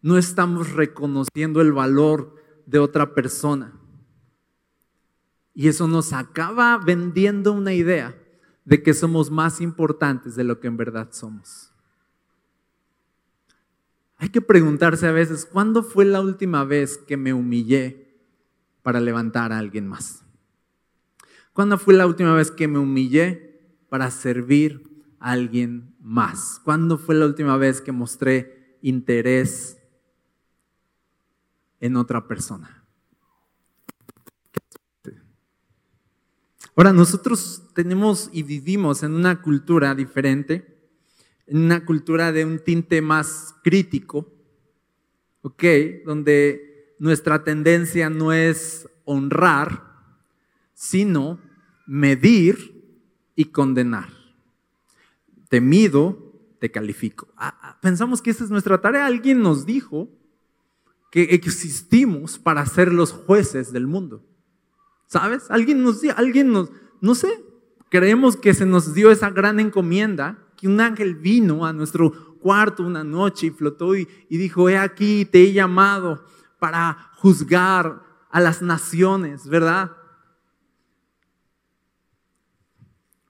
[0.02, 3.74] No estamos reconociendo el valor de otra persona.
[5.54, 8.18] Y eso nos acaba vendiendo una idea
[8.64, 11.73] de que somos más importantes de lo que en verdad somos.
[14.24, 18.16] Hay que preguntarse a veces, ¿cuándo fue la última vez que me humillé
[18.82, 20.24] para levantar a alguien más?
[21.52, 26.62] ¿Cuándo fue la última vez que me humillé para servir a alguien más?
[26.64, 29.78] ¿Cuándo fue la última vez que mostré interés
[31.82, 32.86] en otra persona?
[36.78, 40.73] Ahora, nosotros tenemos y vivimos en una cultura diferente en
[41.60, 44.34] una cultura de un tinte más crítico,
[45.42, 45.63] ¿ok?
[46.06, 49.84] Donde nuestra tendencia no es honrar,
[50.74, 51.39] sino
[51.86, 52.74] medir
[53.36, 54.10] y condenar.
[55.50, 57.28] Te mido, te califico.
[57.38, 59.06] Ah, ah, pensamos que esa es nuestra tarea.
[59.06, 60.10] Alguien nos dijo
[61.12, 64.26] que existimos para ser los jueces del mundo.
[65.06, 65.52] ¿Sabes?
[65.52, 67.44] Alguien nos, alguien nos, no sé,
[67.89, 73.04] creemos que se nos dio esa gran encomienda, un ángel vino a nuestro cuarto una
[73.04, 76.26] noche y flotó y dijo, he aquí, te he llamado
[76.60, 79.91] para juzgar a las naciones, ¿verdad?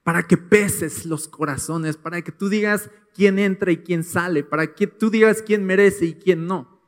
[0.02, 4.74] Para que peses los corazones, para que tú digas quién entra y quién sale, para
[4.74, 6.80] que tú digas quién merece y quién no.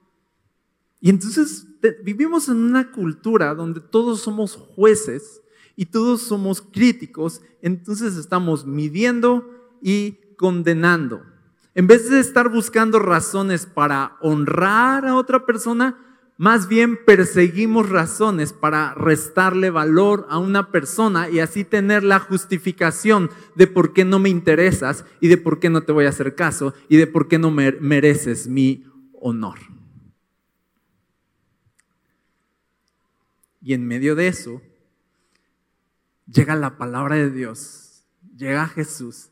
[1.01, 1.67] Y entonces
[2.03, 5.43] vivimos en una cultura donde todos somos jueces
[5.77, 9.49] y todos somos críticos, entonces estamos midiendo
[9.83, 11.23] y condenando.
[11.75, 15.99] En vez de estar buscando razones para honrar a otra persona,
[16.39, 23.31] más bien perseguimos razones para restarle valor a una persona y así tener la justificación
[23.55, 26.35] de por qué no me interesas y de por qué no te voy a hacer
[26.35, 29.59] caso y de por qué no mereces mi honor.
[33.63, 34.63] Y en medio de eso,
[36.27, 39.31] llega la palabra de Dios, llega Jesús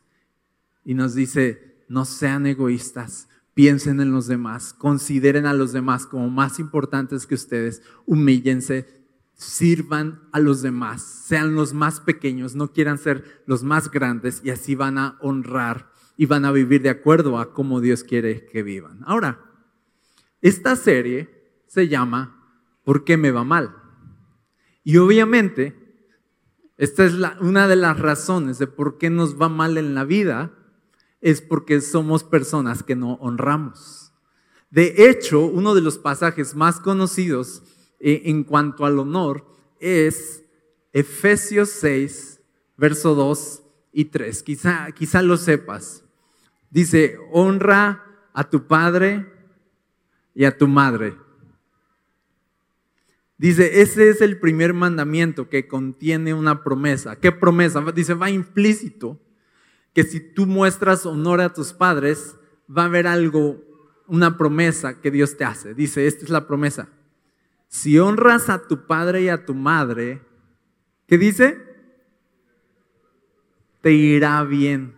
[0.85, 6.29] y nos dice, no sean egoístas, piensen en los demás, consideren a los demás como
[6.29, 8.87] más importantes que ustedes, humíllense,
[9.33, 14.51] sirvan a los demás, sean los más pequeños, no quieran ser los más grandes y
[14.51, 18.63] así van a honrar y van a vivir de acuerdo a cómo Dios quiere que
[18.63, 19.01] vivan.
[19.05, 19.41] Ahora,
[20.41, 22.31] esta serie se llama
[22.83, 23.75] ¿Por qué me va mal?
[24.83, 25.75] Y obviamente,
[26.77, 30.51] esta es una de las razones de por qué nos va mal en la vida,
[31.25, 34.13] es porque somos personas que no honramos.
[34.69, 37.63] De hecho, uno de los pasajes más conocidos
[37.99, 39.45] eh, en cuanto al honor
[39.79, 40.43] es
[40.93, 42.39] Efesios 6,
[42.77, 44.43] verso 2 y 3.
[44.43, 46.03] Quizá, quizá lo sepas.
[46.69, 49.25] Dice, honra a tu padre
[50.35, 51.17] y a tu madre
[53.37, 57.19] Dice, ese es el primer mandamiento que contiene una promesa.
[57.19, 57.83] ¿Qué promesa?
[57.93, 59.19] Dice, va implícito
[59.95, 62.35] que si tú muestras honor a tus padres,
[62.69, 63.63] va a haber algo,
[64.07, 65.73] una promesa que Dios te hace.
[65.73, 66.89] Dice, esta es la promesa.
[67.69, 70.21] Si honras a tu padre y a tu madre,
[71.07, 71.63] ¿qué dice?
[73.79, 74.97] Te irá bien.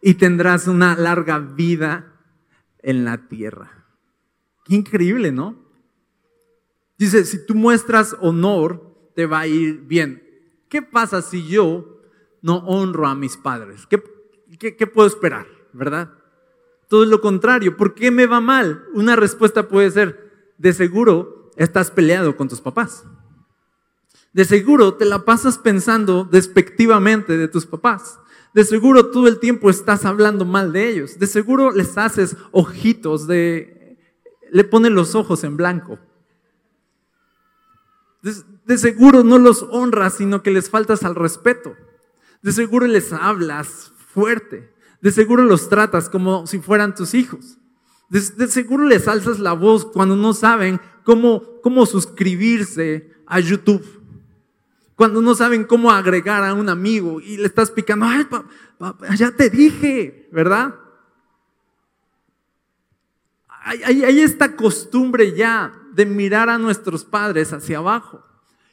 [0.00, 2.14] Y tendrás una larga vida
[2.78, 3.86] en la tierra.
[4.64, 5.58] Qué increíble, ¿no?
[6.96, 10.22] Dice, si tú muestras honor, te va a ir bien.
[10.68, 11.89] ¿Qué pasa si yo
[12.42, 13.86] no honro a mis padres?
[13.86, 15.46] ¿Qué, puedo esperar?
[15.72, 16.10] ¿Verdad?
[16.88, 17.76] Todo lo contrario.
[17.76, 18.84] ¿Por qué me va mal?
[18.94, 23.04] Una respuesta puede ser, de seguro estás peleado con tus papás.
[24.32, 28.18] De seguro te la pasas pensando despectivamente de tus papás.
[28.54, 31.18] De seguro todo el tiempo estás hablando mal de ellos.
[31.18, 33.98] De seguro les haces ojitos de...
[34.50, 35.98] Le ponen los ojos en blanco.
[38.22, 41.74] De, seguro no los honras, sino que les faltas al respeto.
[42.42, 44.72] De seguro les hablas fuerte.
[45.00, 47.58] De seguro los tratas como si fueran tus hijos.
[48.08, 53.84] De, seguro les alzas la voz cuando no saben cómo, cómo suscribirse a YouTube.
[54.96, 58.26] Cuando no saben cómo agregar a un amigo y le estás picando, ay,
[59.16, 60.74] ya te dije, ¿verdad?
[63.62, 68.24] Hay, hay esta costumbre ya de mirar a nuestros padres hacia abajo.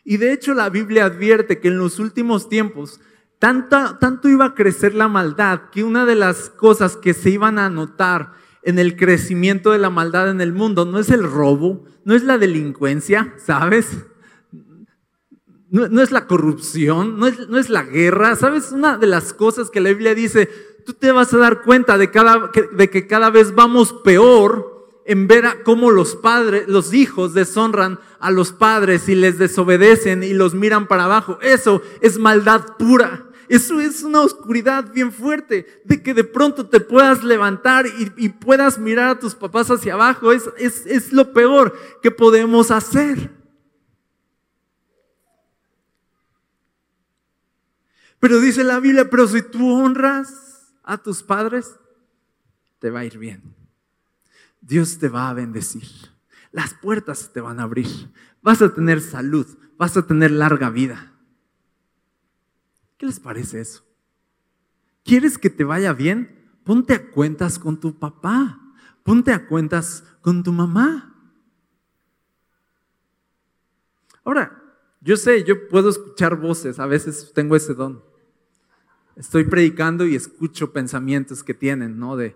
[0.03, 2.99] Y de hecho la Biblia advierte que en los últimos tiempos
[3.39, 7.69] tanto, iba a crecer la maldad que una de las cosas que se iban a
[7.69, 8.31] notar
[8.63, 12.23] en el crecimiento de la maldad en el mundo no es el robo, no es
[12.23, 13.89] la delincuencia, ¿sabes?
[15.69, 18.71] No, es la corrupción, no es, no es, la guerra, ¿sabes?
[18.71, 20.49] Una de las cosas que la Biblia dice,
[20.85, 25.63] tú te vas a dar cuenta de, cada, que cada vez vamos peor en ver
[25.63, 30.87] cómo los padres, los hijos deshonran a los padres y les desobedecen y los miran
[30.87, 31.39] para abajo.
[31.41, 33.26] Eso es maldad pura.
[33.49, 37.85] Eso es una oscuridad bien fuerte, de que de pronto te puedas levantar
[38.17, 40.31] y, puedas mirar a tus papás hacia abajo.
[40.31, 43.31] Es, es, es lo peor que podemos hacer.
[48.19, 51.75] Pero dice la Biblia, pero si tú honras a tus padres,
[52.79, 53.55] te va a ir bien.
[54.61, 55.87] Dios te va a bendecir.
[56.51, 57.87] Las puertas te van a abrir.
[58.41, 59.47] Vas a tener salud.
[59.77, 61.13] Vas a tener larga vida.
[62.97, 63.83] ¿Qué les parece eso?
[65.03, 66.59] ¿Quieres que te vaya bien?
[66.63, 68.59] Ponte a cuentas con tu papá.
[69.03, 71.13] Ponte a cuentas con tu mamá.
[74.23, 74.61] Ahora,
[74.99, 78.03] yo sé, yo puedo escuchar voces, a veces tengo ese don.
[79.15, 82.17] Estoy predicando y escucho pensamientos que tienen, ¿no?
[82.17, 82.35] De,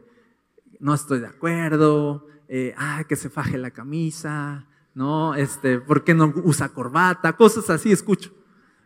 [0.80, 5.36] no estoy de acuerdo, eh, ah, que se faje la camisa, ¿no?
[5.36, 7.36] Este, ¿por qué no usa corbata?
[7.36, 8.32] Cosas así escucho.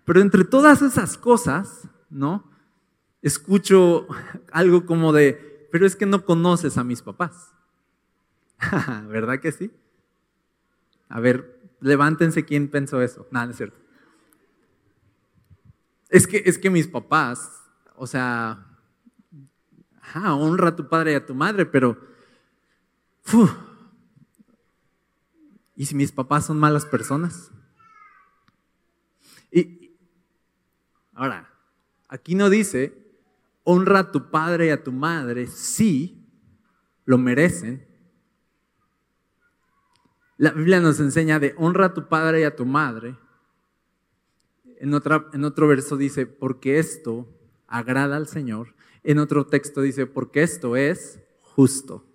[0.06, 2.50] Pero entre todas esas cosas, ¿no?
[3.22, 4.08] Escucho
[4.52, 7.54] algo como de, pero es que no conoces a mis papás.
[9.08, 9.72] ¿Verdad que sí?
[11.10, 13.28] A ver, levántense quién pensó eso.
[13.32, 13.78] Nada, no es cierto.
[16.10, 17.64] Es que, es que mis papás,
[17.96, 18.66] o sea,
[20.14, 22.00] honra a tu padre y a tu madre, pero,
[25.76, 27.52] ¿y si mis papás son malas personas?
[29.52, 29.85] Y
[31.16, 31.50] ahora,
[32.08, 32.94] aquí no dice,
[33.64, 36.24] honra a tu padre y a tu madre si
[37.06, 37.88] lo merecen.
[40.38, 43.18] La Biblia nos enseña de honra a tu padre y a tu madre.
[44.80, 47.28] En, en otro verso dice, porque esto
[47.68, 48.76] agrada al Señor.
[49.04, 52.06] En otro texto dice, porque esto es justo.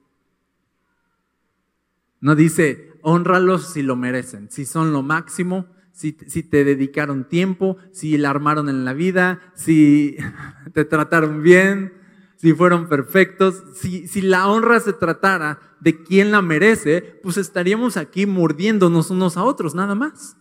[2.20, 5.66] No dice, honralos si lo merecen, si son lo máximo,
[6.00, 10.16] si, te dedicaron tiempo, si la armaron en la vida, si
[10.72, 11.92] te trataron bien,
[12.36, 13.62] si fueron perfectos.
[13.74, 19.36] Si, si la honra se tratara de quien la merece, pues estaríamos aquí mordiéndonos unos
[19.36, 20.36] a otros, nada más.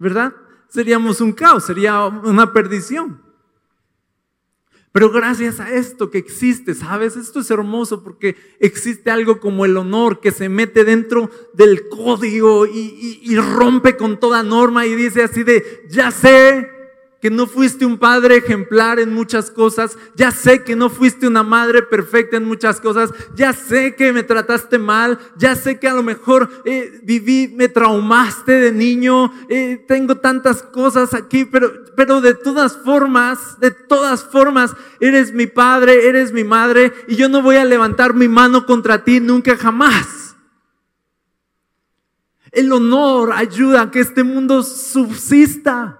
[0.00, 0.34] ¿Verdad?
[0.68, 3.22] Seríamos un caos, sería una perdición.
[4.98, 7.14] Pero gracias a esto que existe, ¿sabes?
[7.14, 12.66] Esto es hermoso porque existe algo como el honor que se mete dentro del código
[12.66, 16.68] y, rompe con toda norma y dice así de, ya sé
[17.20, 21.42] que no fuiste un padre ejemplar en muchas cosas, ya sé que no fuiste una
[21.42, 25.94] madre perfecta en muchas cosas, ya sé que me trataste mal, ya sé que a
[25.94, 32.20] lo mejor eh, viví, me traumaste de niño, eh, tengo tantas cosas aquí, pero, pero
[32.20, 37.42] de todas formas, de todas formas, eres mi padre, eres mi madre y yo no
[37.42, 40.36] voy a levantar mi mano contra ti nunca jamás.
[42.52, 45.97] El honor ayuda a que este mundo subsista.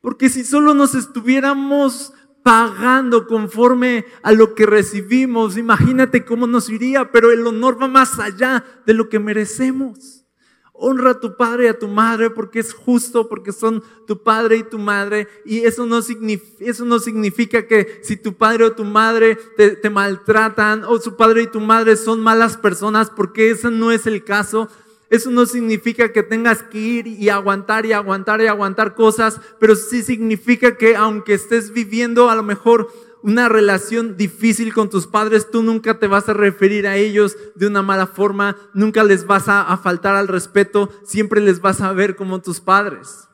[0.00, 7.10] Porque si solo nos estuviéramos pagando conforme a lo que recibimos, imagínate cómo nos iría,
[7.10, 10.24] pero el honor va más allá de lo que merecemos.
[10.72, 14.58] Honra a tu padre y a tu madre porque es justo, porque son tu padre
[14.58, 15.26] y tu madre.
[15.44, 19.90] Y eso no, eso no significa que si tu padre o tu madre te, te
[19.90, 24.22] maltratan o su padre y tu madre son malas personas, porque ese no es el
[24.22, 24.68] caso.
[25.10, 29.74] Eso no significa que tengas que ir y aguantar y aguantar y aguantar cosas, pero
[29.74, 32.88] sí significa que aunque estés viviendo a lo mejor
[33.22, 37.66] una relación difícil con tus padres, tú nunca te vas a referir a ellos de
[37.66, 42.16] una mala forma, nunca les vas a, faltar al respeto, siempre les vas a ver
[42.16, 43.28] como tus padres.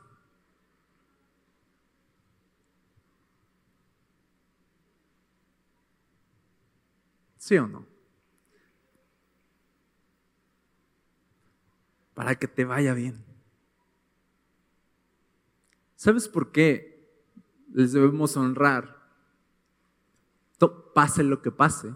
[7.38, 7.83] ¿Sí o no?
[12.14, 13.24] Para que te vaya bien.
[15.96, 17.08] ¿Sabes por qué
[17.72, 18.94] les debemos honrar?
[20.94, 21.92] Pase lo que pase,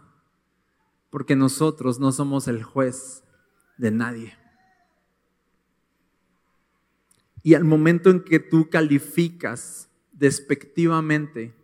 [1.09, 3.23] porque nosotros no somos el juez
[3.77, 4.37] de nadie.
[7.45, 11.55] Y al momento en que tú calificas despectivamente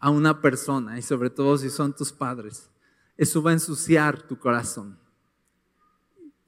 [0.00, 2.70] a una persona, y sobre todo si son tus padres,
[3.16, 4.98] eso va a ensuciar tu corazón.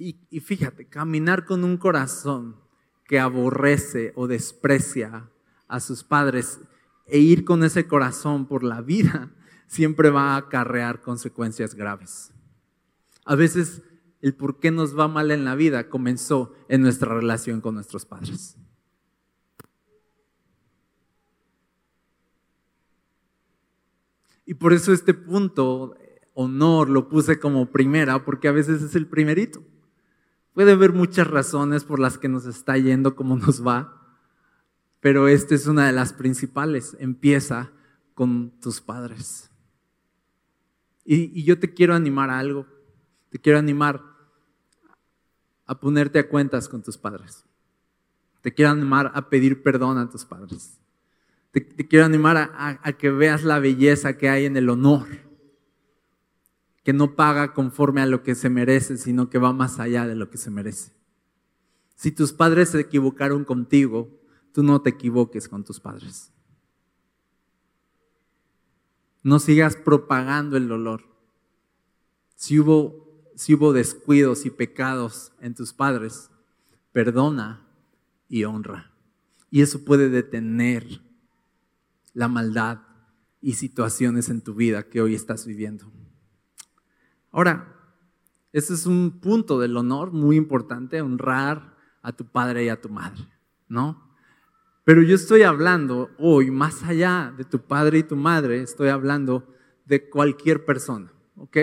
[0.03, 2.57] Y, fíjate, caminar con un corazón
[3.05, 5.28] que aborrece o desprecia
[5.68, 6.59] a sus padres
[7.05, 9.30] e ir con ese corazón por la vida
[9.66, 12.32] siempre va a acarrear consecuencias graves.
[13.26, 13.82] A veces
[14.22, 18.07] el por qué nos va mal en la vida comenzó en nuestra relación con nuestros
[18.07, 18.57] padres.
[24.46, 25.94] Y por eso este punto,
[26.32, 29.62] honor, lo puse como primera, porque a veces es el primerito.
[30.55, 34.18] Puede haber muchas razones por las que nos está yendo como nos va,
[35.01, 36.96] pero esta es una de las principales.
[36.98, 37.70] Empieza
[38.14, 39.51] con tus padres.
[41.05, 42.66] Y, yo te quiero animar a algo.
[43.30, 44.03] Te quiero animar
[45.66, 47.44] a ponerte a cuentas con tus padres.
[48.42, 50.78] Te quiero animar a pedir perdón a tus padres.
[51.53, 55.30] Te, quiero animar a que veas la belleza que hay en el honor
[56.83, 60.14] que no paga conforme a lo que se merece, sino que va más allá de
[60.14, 60.93] lo que se merece.
[61.95, 64.09] Si tus padres se equivocaron contigo,
[64.53, 66.33] tú no te equivoques con tus padres.
[69.22, 71.03] No sigas propagando el dolor.
[72.37, 76.31] Si hubo, si hubo descuidos y pecados en tus padres,
[76.93, 77.66] perdona
[78.31, 78.93] y honra.
[79.51, 81.03] Y eso puede detener
[82.14, 82.78] la maldad
[83.43, 85.93] y situaciones en tu vida que hoy estás viviendo.
[87.33, 87.76] Ahora,
[88.53, 92.89] ese es un punto del honor muy importante, honrar a tu padre y a tu
[92.89, 93.28] madre,
[93.68, 94.11] ¿no?
[94.85, 99.47] Pero yo estoy hablando hoy, más allá de tu padre y tu madre, estoy hablando
[99.87, 101.59] de cualquier persona, ¿ok?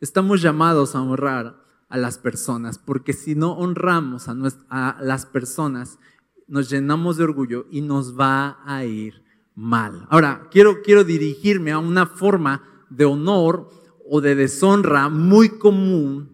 [0.00, 4.34] Estamos llamados a honrar a las personas, porque si no honramos a,
[4.68, 5.98] a las personas,
[6.46, 9.22] nos llenamos de orgullo y nos va a ir
[9.54, 10.06] mal.
[10.10, 13.70] Ahora, quiero, quiero dirigirme a una forma de honor
[14.14, 16.28] o de deshonra muy común,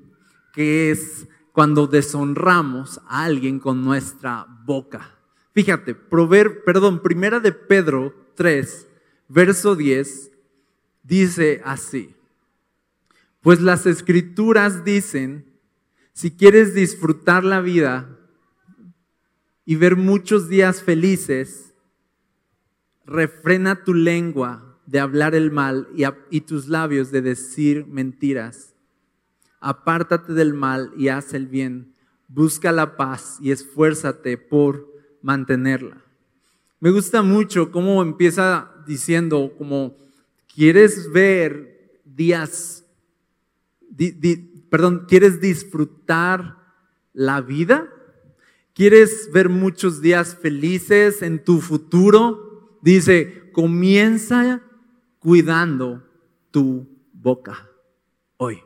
[0.53, 5.17] que es cuando deshonramos a alguien con nuestra boca.
[5.55, 8.89] Fíjate, prover, perdón, primera de Pedro 3,
[9.29, 10.33] verso 10,
[11.05, 12.17] dice así.
[13.43, 15.47] Pues las escrituras dicen,
[16.13, 18.09] si quieres disfrutar la vida
[19.65, 21.75] y ver muchos días felices,
[23.07, 25.87] refrena tu lengua de hablar el mal
[26.31, 28.75] y, tus labios de decir mentiras.
[29.61, 31.93] Apártate del mal y haz el bien.
[32.27, 36.03] Busca la paz y esfuérzate por mantenerla.
[36.81, 39.95] Me gusta mucho cómo empieza diciendo como,
[40.55, 42.87] ¿quieres ver días,
[44.71, 46.57] perdón, ¿quieres disfrutar
[47.13, 47.93] la vida?
[48.73, 52.79] ¿Quieres ver muchos días felices en tu futuro?
[52.81, 54.63] Dice, comienza
[55.29, 56.03] cuidando
[56.51, 57.69] tu boca
[58.39, 58.63] hoy.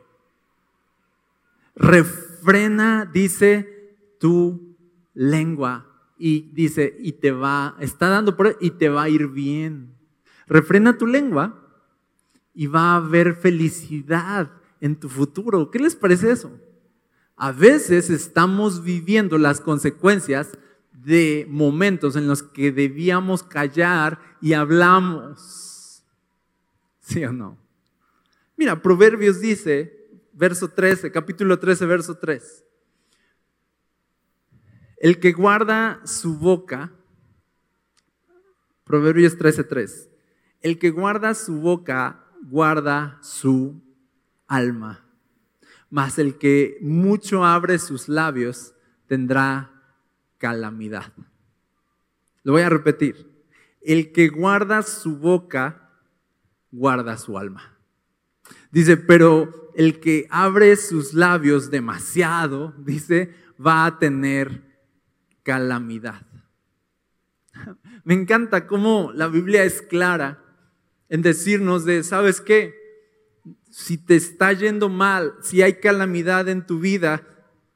[1.75, 4.77] Refrena, dice, tu
[5.13, 5.85] lengua
[6.17, 9.93] y dice, y te va, está dando por y te va a ir bien.
[10.47, 11.67] Refrena tu lengua
[12.53, 14.49] y va a haber felicidad
[14.79, 15.69] en tu futuro.
[15.69, 16.49] ¿Qué les parece eso?
[17.35, 20.57] A veces estamos viviendo las consecuencias
[20.93, 25.62] de momentos en los que debíamos callar y hablamos.
[27.13, 27.59] ¿Sí o no?
[28.57, 32.63] Mira, Proverbios dice, verso 13, capítulo 13, verso 3.
[34.97, 36.91] El que guarda su boca,
[38.83, 40.09] Proverbios 13:3,
[40.61, 43.83] el que guarda su boca, guarda su
[44.47, 45.05] alma.
[45.91, 48.73] Mas el que mucho abre sus labios,
[49.05, 49.71] tendrá
[50.39, 51.13] calamidad.
[52.41, 53.31] Lo voy a repetir.
[53.81, 55.82] El que guarda su boca,
[56.73, 57.77] guarda su alma.
[58.71, 63.33] Dice, pero el que abre sus labios demasiado, dice,
[63.65, 64.61] va a tener
[65.43, 66.25] calamidad.
[68.03, 70.43] Me encanta cómo la Biblia es clara
[71.07, 72.73] en decirnos de, ¿sabes qué?
[73.69, 77.23] Si te está yendo mal, si hay calamidad en tu vida,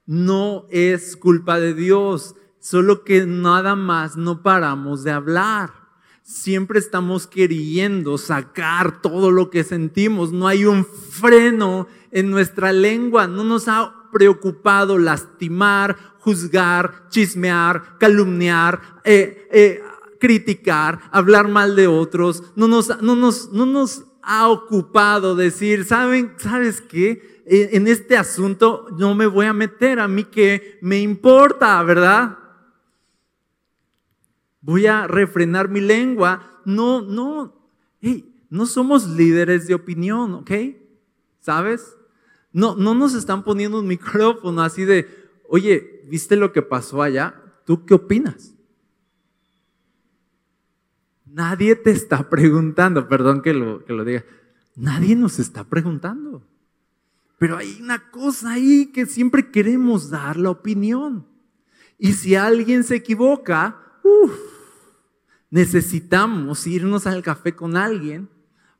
[0.05, 5.86] no es culpa de Dios, solo que nada más no paramos de hablar.
[6.27, 13.27] Siempre estamos queriendo sacar todo lo que sentimos, no hay un freno en nuestra lengua,
[13.27, 19.81] no nos ha preocupado lastimar, juzgar, chismear, calumniar, eh, eh,
[20.19, 22.43] criticar, hablar mal de otros.
[22.57, 27.41] No nos, no nos, no nos ha ocupado decir, ¿saben, ¿sabes qué?
[27.45, 32.37] E, en este asunto no me voy a meter, a mí que me importa, ¿verdad?
[34.67, 36.61] Voy a refrenar mi lengua.
[36.65, 37.55] No, no,
[38.49, 40.51] no somos líderes de opinión, ¿ok?
[41.39, 41.95] ¿Sabes?
[42.51, 45.07] No, no nos están poniendo un micrófono así de,
[45.47, 47.41] oye, ¿viste lo que pasó allá?
[47.65, 48.53] ¿Tú qué opinas?
[51.25, 54.25] Nadie te está preguntando, perdón que lo, que lo diga,
[54.75, 56.43] nadie nos está preguntando.
[57.39, 61.25] Pero hay una cosa ahí que siempre queremos dar la opinión.
[61.97, 63.81] Y si alguien se equivoca,
[65.49, 68.29] necesitamos irnos al café con alguien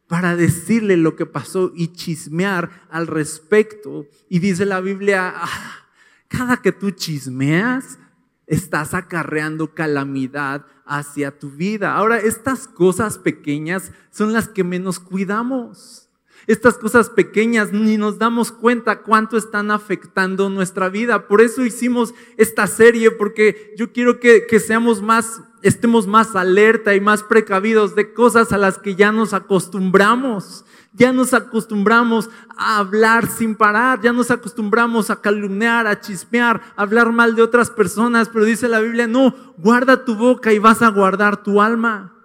[0.08, 4.06] para decirle lo que pasó y chismear al respecto.
[4.30, 5.88] Y dice la Biblia, ah,
[6.28, 8.00] cada que tú chismeas,
[8.48, 11.96] estás acarreando calamidad hacia tu vida.
[11.96, 16.10] Ahora, estas cosas pequeñas son las que menos cuidamos.
[16.48, 21.28] Estas cosas pequeñas ni nos damos cuenta cuánto están afectando nuestra vida.
[21.28, 26.96] Por eso hicimos esta serie, porque yo quiero que, que seamos más estemos más alerta
[26.96, 30.66] y más precavidos de cosas a las que ya nos acostumbramos.
[30.94, 36.82] Ya nos acostumbramos a hablar sin parar, ya nos acostumbramos a calumniar, a chismear, a
[36.82, 40.82] hablar mal de otras personas, pero dice la Biblia, no, guarda tu boca y vas
[40.82, 42.16] a guardar tu alma.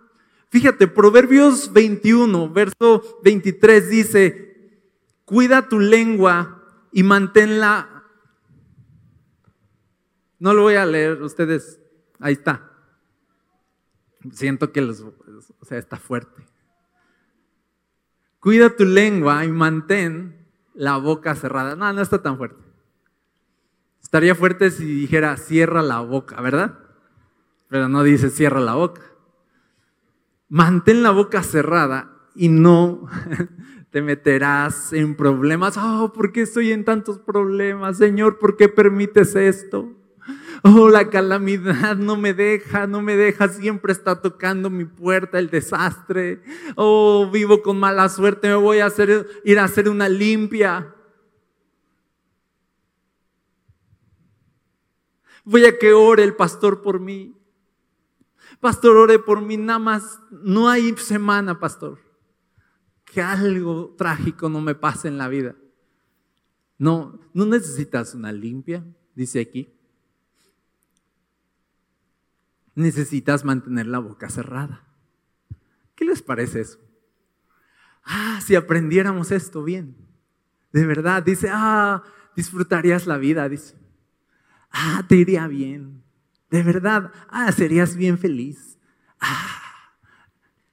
[0.49, 4.81] Fíjate, Proverbios 21, verso 23 dice,
[5.27, 6.63] cuida tu lengua
[6.93, 8.05] y manténla.
[10.39, 11.79] No lo voy a leer, ustedes,
[12.21, 12.72] ahí está.
[14.31, 16.47] Siento que los, o sea, está fuerte.
[18.39, 21.77] Cuida tu lengua y mantén la boca cerrada.
[21.77, 22.63] No, no está tan fuerte.
[24.03, 26.79] Estaría fuerte si dijera cierra la boca, ¿verdad?
[27.69, 29.03] Pero no dice cierra la boca.
[30.49, 33.07] Mantén la boca cerrada y no
[33.91, 35.79] te meterás en problemas.
[35.79, 37.99] Oh, ¿por qué estoy en tantos problemas?
[37.99, 40.02] Señor, ¿por qué permites esto?
[40.65, 45.51] Oh, la calamidad no me deja, no me deja, siempre está tocando mi puerta el
[45.51, 46.41] desastre.
[46.77, 50.95] Oh, vivo con mala suerte, me voy a hacer, ir a hacer una limpia.
[55.45, 57.37] Voy a que ore el pastor por mí.
[58.61, 61.99] Pastor, ore por mí, nada más, no hay semana, pastor,
[63.05, 65.57] que algo trágico no me pase en la vida.
[66.79, 68.85] No, no necesitas una limpia,
[69.17, 69.75] dice aquí.
[72.75, 74.85] Necesitas mantener la boca cerrada.
[75.95, 76.79] ¿Qué les parece eso?
[78.05, 79.97] Ah, si aprendiéramos esto bien.
[80.73, 82.03] De verdad, dice, ah,
[82.35, 83.77] disfrutarías la vida, dice.
[84.71, 86.03] Ah, te iría bien.
[86.51, 88.79] De verdad, ah, serías bien feliz.
[89.21, 89.95] Ah,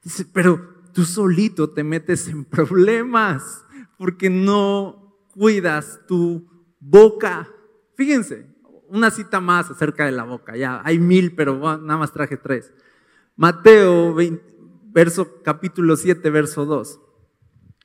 [0.02, 3.64] dice, pero tú solito te metes en problemas
[3.96, 6.48] porque no cuidas tu
[6.80, 7.48] boca.
[7.94, 8.49] Fíjense,
[8.90, 10.56] una cita más acerca de la boca.
[10.56, 12.72] Ya, hay mil, pero nada más traje tres.
[13.36, 14.14] Mateo,
[14.92, 17.00] verso, capítulo 7, verso 2.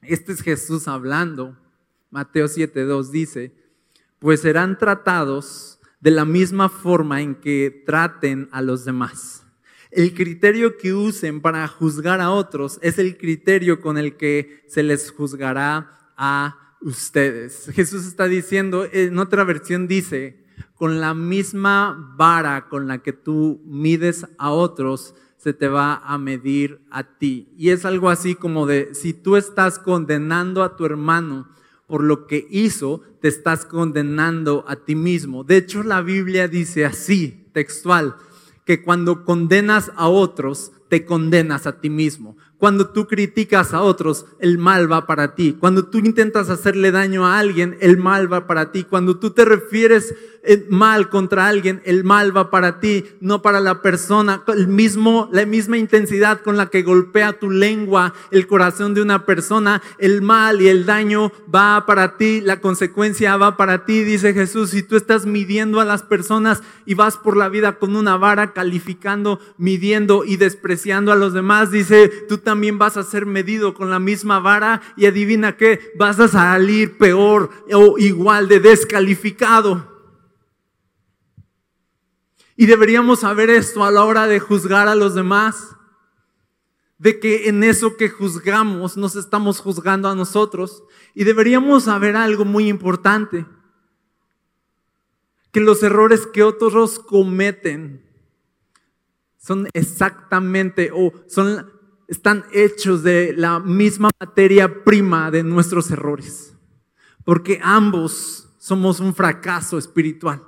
[0.01, 1.58] Este es Jesús hablando.
[2.10, 3.56] Mateo 7, 2 dice,
[4.20, 9.45] pues serán tratados de la misma forma en que traten a los demás.
[9.91, 14.84] El criterio que usen para juzgar a otros es el criterio con el que se
[14.84, 17.70] les juzgará a ustedes.
[17.74, 20.45] Jesús está diciendo, en otra versión dice,
[20.76, 26.17] con la misma vara con la que tú mides a otros, se te va a
[26.17, 27.49] medir a ti.
[27.57, 31.47] Y es algo así como de, si tú estás condenando a tu hermano,
[31.88, 35.43] por lo que hizo, te estás condenando a ti mismo.
[35.43, 38.15] De hecho, la Biblia dice así, textual,
[38.65, 42.38] que cuando condenas a otros, te condenas a ti mismo.
[42.57, 45.55] Cuando tú criticas a otros, el mal va para ti.
[45.59, 48.84] Cuando tú intentas hacerle daño a alguien, el mal va para ti.
[48.84, 50.15] Cuando tú te refieres
[50.70, 54.43] mal contra alguien, el mal va para ti, no para la persona.
[54.48, 59.26] El mismo, la misma intensidad con la que golpea tu lengua el corazón de una
[59.26, 64.34] persona, el mal y el daño va para ti, la consecuencia va para ti, dice
[64.34, 64.72] Jesús.
[64.72, 68.54] Si tú estás midiendo a las personas y vas por la vida con una vara
[68.54, 73.89] calificando, midiendo y despreciando a los demás, dice, tú también vas a ser medido con
[73.89, 79.95] la misma vara y adivina qué, vas a salir peor o igual de descalificado.
[82.56, 85.76] Y deberíamos saber esto a la hora de juzgar a los demás,
[86.97, 90.84] de que en eso que juzgamos nos estamos juzgando a nosotros.
[91.14, 93.45] Y deberíamos saber algo muy importante,
[95.51, 98.06] que los errores que otros cometen
[99.38, 101.72] son exactamente o son
[102.08, 106.56] están hechos de la misma materia prima de nuestros errores.
[107.24, 110.43] Porque ambos somos un fracaso espiritual.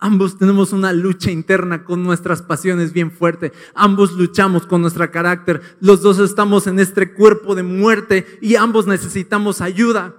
[0.00, 3.52] Ambos tenemos una lucha interna con nuestras pasiones bien fuerte.
[3.74, 5.60] Ambos luchamos con nuestro carácter.
[5.80, 10.16] Los dos estamos en este cuerpo de muerte y ambos necesitamos ayuda.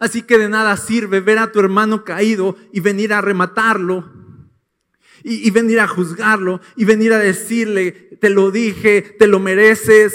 [0.00, 4.10] Así que de nada sirve ver a tu hermano caído y venir a rematarlo
[5.22, 10.14] y, venir a juzgarlo y venir a decirle, te lo dije, te lo mereces.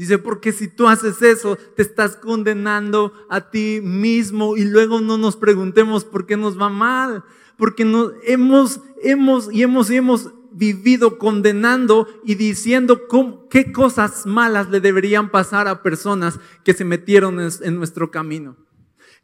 [0.00, 5.18] Dice, porque si tú haces eso, te estás condenando a ti mismo y luego no
[5.18, 7.22] nos preguntemos por qué nos va mal,
[7.58, 13.02] porque no, hemos, hemos y hemos y hemos vivido condenando y diciendo
[13.50, 18.56] qué cosas malas le deberían pasar a personas que se metieron en nuestro camino.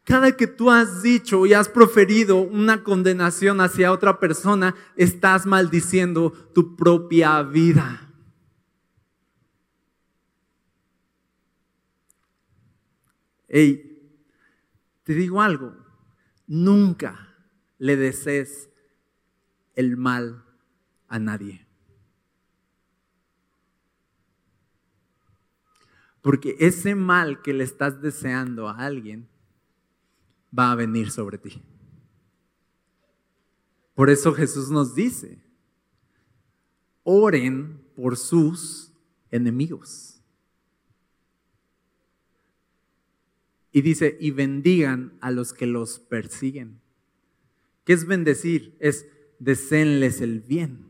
[0.04, 6.34] Cada que tú has dicho y has proferido una condenación hacia otra persona, estás maldiciendo
[6.52, 8.05] tu propia vida.
[13.48, 13.92] Hey,
[15.04, 15.74] te digo algo,
[16.46, 17.34] nunca
[17.78, 18.70] le desees
[19.74, 20.44] el mal
[21.08, 21.66] a nadie.
[26.22, 29.28] Porque ese mal que le estás deseando a alguien
[30.56, 31.62] va a venir sobre ti.
[33.94, 35.40] Por eso Jesús nos dice,
[37.04, 38.92] oren por sus
[39.30, 40.15] enemigos.
[43.76, 46.80] Y dice, y bendigan a los que los persiguen.
[47.84, 48.74] ¿Qué es bendecir?
[48.80, 49.06] Es
[49.38, 50.86] deseenles el bien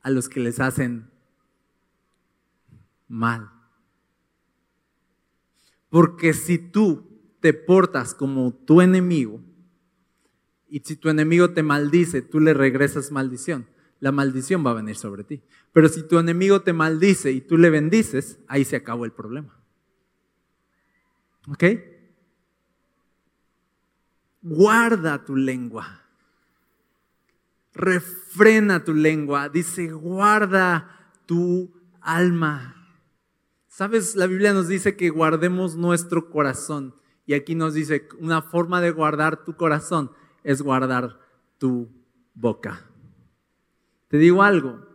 [0.00, 1.10] a los que les hacen
[3.08, 3.50] mal.
[5.90, 9.42] Porque si tú te portas como tu enemigo,
[10.66, 13.66] y si tu enemigo te maldice, tú le regresas maldición,
[14.00, 15.42] la maldición va a venir sobre ti.
[15.74, 19.62] Pero si tu enemigo te maldice y tú le bendices, ahí se acabó el problema.
[21.48, 21.64] ¿Ok?
[24.44, 26.02] Guarda tu lengua.
[27.72, 29.48] Refrena tu lengua.
[29.48, 31.72] Dice, guarda tu
[32.02, 32.76] alma.
[33.68, 34.16] ¿Sabes?
[34.16, 36.94] La Biblia nos dice que guardemos nuestro corazón.
[37.24, 40.10] Y aquí nos dice, una forma de guardar tu corazón
[40.42, 41.18] es guardar
[41.56, 41.88] tu
[42.34, 42.84] boca.
[44.08, 44.86] Te digo algo,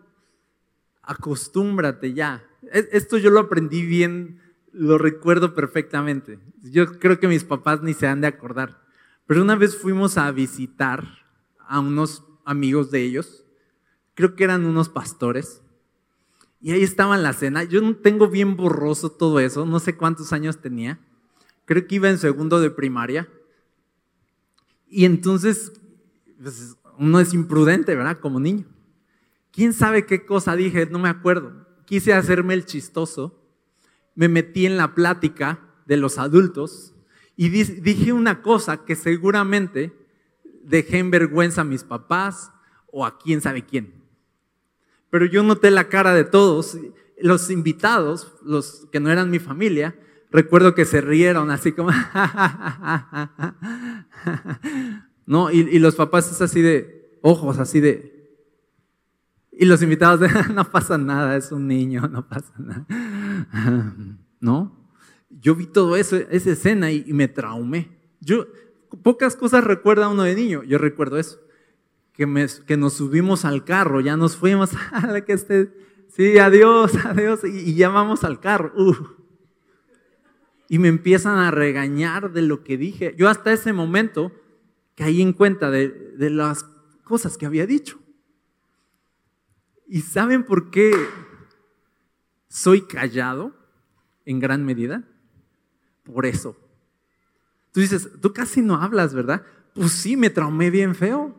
[1.02, 2.46] acostúmbrate ya.
[2.72, 4.40] E-, esto yo lo aprendí bien,
[4.72, 6.40] lo recuerdo perfectamente.
[6.62, 8.89] Yo creo que mis papás ni se han de acordar.
[9.30, 11.08] Pero una vez fuimos a visitar
[11.60, 13.46] a unos amigos de ellos,
[14.16, 15.62] creo que eran unos pastores,
[16.60, 17.64] y ahí estaba en la cena.
[17.64, 21.00] Yo tengo bien borroso todo eso, no sé cuántos años tenía.
[21.66, 23.30] Creo que iba en segundo de primaria.
[24.88, 25.74] Y entonces,
[26.42, 28.20] pues, uno es imprudente, ¿verdad?
[28.20, 28.66] Como niño.
[29.52, 30.88] ¿Quién sabe qué cosa dije?
[30.88, 31.68] No me acuerdo.
[31.86, 33.40] Quise hacerme el chistoso.
[34.16, 36.96] Me metí en la plática de los adultos
[37.42, 39.94] y dije una cosa que seguramente
[40.62, 42.52] dejé en vergüenza a mis papás
[42.92, 43.94] o a quién sabe quién.
[45.10, 46.78] Pero yo noté la cara de todos.
[47.18, 49.98] Los invitados, los que no eran mi familia,
[50.30, 51.92] recuerdo que se rieron así como...
[55.26, 55.50] ¿No?
[55.50, 58.38] Y, y, los papás es así de ojos, así de...
[59.54, 62.86] Y los invitados no pasa nada, es un niño, no pasa nada.
[64.42, 64.79] ¿No?
[65.40, 67.98] Yo vi todo eso, esa escena y, me traumé.
[69.04, 71.40] Pocas cosas recuerda uno de niño, yo recuerdo eso.
[72.14, 72.26] Que,
[72.78, 75.72] nos subimos al carro, ya nos fuimos, a que esté,
[76.10, 78.74] sí, adiós, adiós, y, y ya vamos al carro.
[78.76, 79.20] Uh
[80.70, 83.16] y me empiezan a regañar de lo que dije.
[83.18, 84.32] Yo hasta ese momento
[84.96, 86.64] caí en cuenta de las
[87.04, 88.00] cosas que había dicho.
[89.88, 90.94] ¿Y saben por qué
[92.48, 93.56] soy callado
[94.26, 95.09] en gran medida?
[96.14, 96.56] Por eso.
[97.72, 99.44] Tú dices, tú casi no hablas, ¿verdad?
[99.74, 101.36] Pues sí, me traumé bien feo.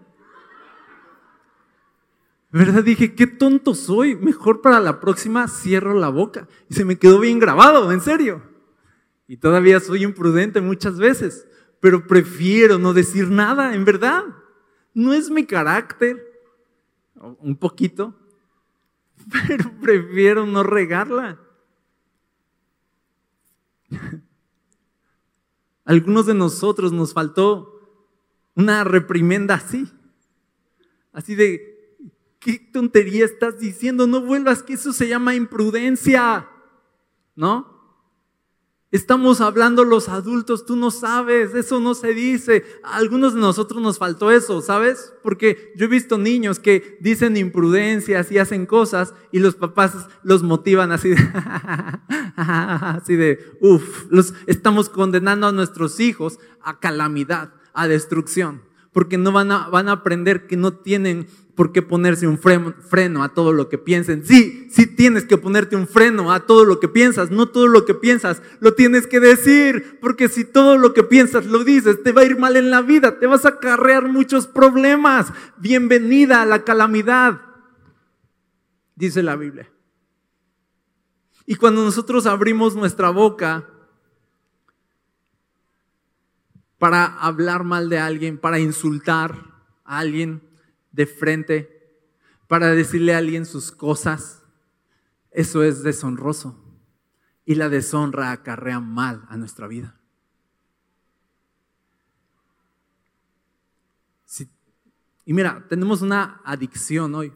[2.52, 2.82] ¿Verdad?
[2.82, 4.16] Dije, qué tonto soy.
[4.16, 6.48] Mejor para la próxima cierro la boca.
[6.68, 8.42] Y se me quedó bien grabado, en serio.
[9.30, 11.46] Y todavía soy imprudente muchas veces,
[11.78, 14.24] pero prefiero no decir nada, en verdad.
[14.92, 16.20] No es mi carácter,
[17.14, 18.18] un poquito,
[19.46, 21.38] pero prefiero no regarla.
[25.90, 27.80] Algunos de nosotros nos faltó
[28.54, 29.90] una reprimenda así,
[31.12, 31.96] así de,
[32.38, 34.06] ¿qué tontería estás diciendo?
[34.06, 36.48] No vuelvas, que eso se llama imprudencia,
[37.34, 37.79] ¿no?
[38.92, 42.64] Estamos hablando los adultos, tú no sabes, eso no se dice.
[42.82, 45.12] A algunos de nosotros nos faltó eso, ¿sabes?
[45.22, 50.42] Porque yo he visto niños que dicen imprudencias y hacen cosas y los papás los
[50.42, 51.16] motivan así de,
[52.36, 58.62] así de, uff, los estamos condenando a nuestros hijos a calamidad, a destrucción,
[58.92, 63.22] porque no van a, van a aprender que no tienen por qué ponerse un freno,
[63.22, 64.24] a todo lo que piensen.
[64.24, 67.30] Sí, sí tienes que ponerte un freno a todo lo que piensas.
[67.30, 71.44] No todo lo que piensas lo tienes que decir, porque si todo lo que piensas
[71.44, 74.46] lo dices, te va a ir mal en la vida, te vas a acarrear muchos
[74.46, 75.32] problemas.
[75.58, 77.42] Bienvenida a la calamidad,
[78.96, 79.70] dice la Biblia.
[81.44, 83.68] Y cuando nosotros abrimos nuestra boca
[86.80, 89.36] para hablar mal de alguien, para insultar
[89.84, 90.42] a alguien,
[90.90, 91.80] de frente
[92.50, 94.42] para decirle a alguien sus cosas,
[95.30, 96.58] eso es deshonroso.
[97.44, 99.96] Y la deshonra acarrea mal a nuestra vida.
[105.24, 107.32] y mira, tenemos una adicción hoy.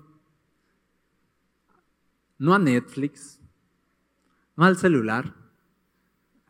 [2.36, 3.38] No a Netflix,
[4.56, 5.32] no al celular,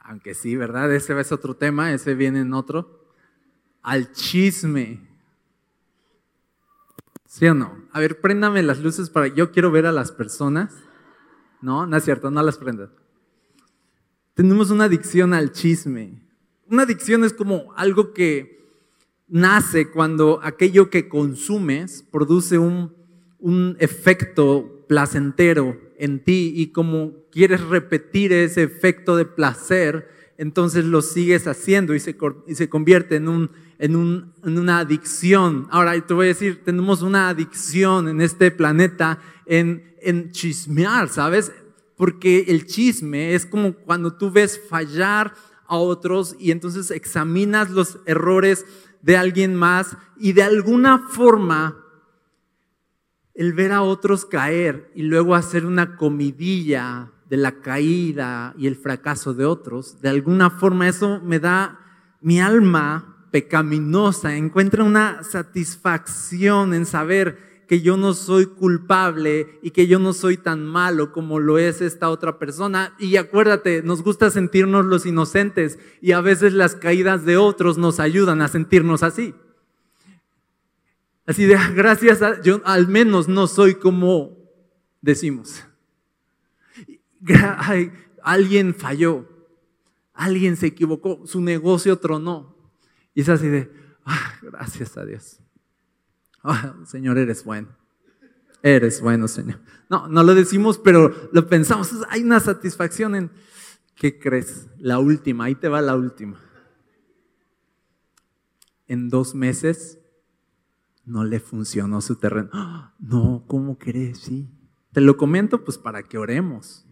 [0.05, 0.93] aunque sí, ¿verdad?
[0.95, 3.05] Ese es otro tema, ese viene en otro.
[3.83, 5.01] Al chisme,
[7.35, 7.89] ¿Sí o no?
[7.91, 9.27] A ver, préndame las luces para.
[9.27, 10.73] Yo quiero ver a las personas.
[11.61, 12.91] No, no es cierto, no las prendas.
[14.35, 16.23] Tenemos una adicción al chisme.
[16.71, 18.65] Una adicción es como algo que
[19.27, 22.95] nace cuando aquello que consumes produce un,
[23.41, 30.09] un efecto placentero en ti y como quieres repetir ese efecto de placer,
[30.39, 32.17] entonces lo sigues haciendo y se,
[32.47, 35.69] y se convierte en un en, una adicción.
[35.71, 41.53] Ahora, te voy a decir, tenemos una adicción en este planeta en, en chismear, ¿sabes?
[41.97, 45.35] Porque el chisme es como cuando tú ves fallar
[45.67, 48.65] a otros y entonces examinas los errores
[49.03, 51.81] de alguien más y de alguna forma
[53.35, 58.77] el ver a otros caer y luego hacer una comidilla de la caída y el
[58.77, 61.81] fracaso de otros, de alguna forma eso me da
[62.21, 69.87] mi alma pecaminosa, encuentra una satisfacción en saber que yo no soy culpable y que
[69.87, 72.95] yo no soy tan malo como lo es esta otra persona.
[72.99, 78.01] Y acuérdate, nos gusta sentirnos los inocentes y a veces las caídas de otros nos
[78.01, 79.35] ayudan a sentirnos así.
[81.27, 84.37] Así de, ah, gracias, a, yo al menos no soy como
[85.01, 85.65] decimos.
[88.23, 89.27] alguien falló,
[90.13, 92.55] alguien se equivocó, su negocio tronó.
[93.15, 93.71] Y es así de,
[94.05, 95.41] ah, gracias a Dios.
[96.43, 97.69] Ah, Señor, eres bueno.
[98.63, 99.61] Eres bueno, Señor.
[99.91, 101.93] No, no lo decimos, pero lo pensamos.
[102.09, 103.31] Hay una satisfacción en,
[103.95, 104.69] ¿qué crees?
[104.79, 106.41] La última, ahí te va la última.
[108.87, 109.99] En dos meses
[111.05, 112.51] no le funcionó su terreno.
[112.99, 114.19] No, ¿cómo crees?
[114.19, 114.51] Sí.
[114.93, 116.87] Te lo comento pues para que oremos.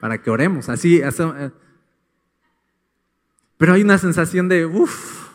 [0.00, 0.68] Para que oremos.
[0.68, 1.50] Así, eh.
[3.56, 5.28] pero hay una sensación de, uff,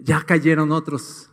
[0.00, 1.30] ya cayeron otros.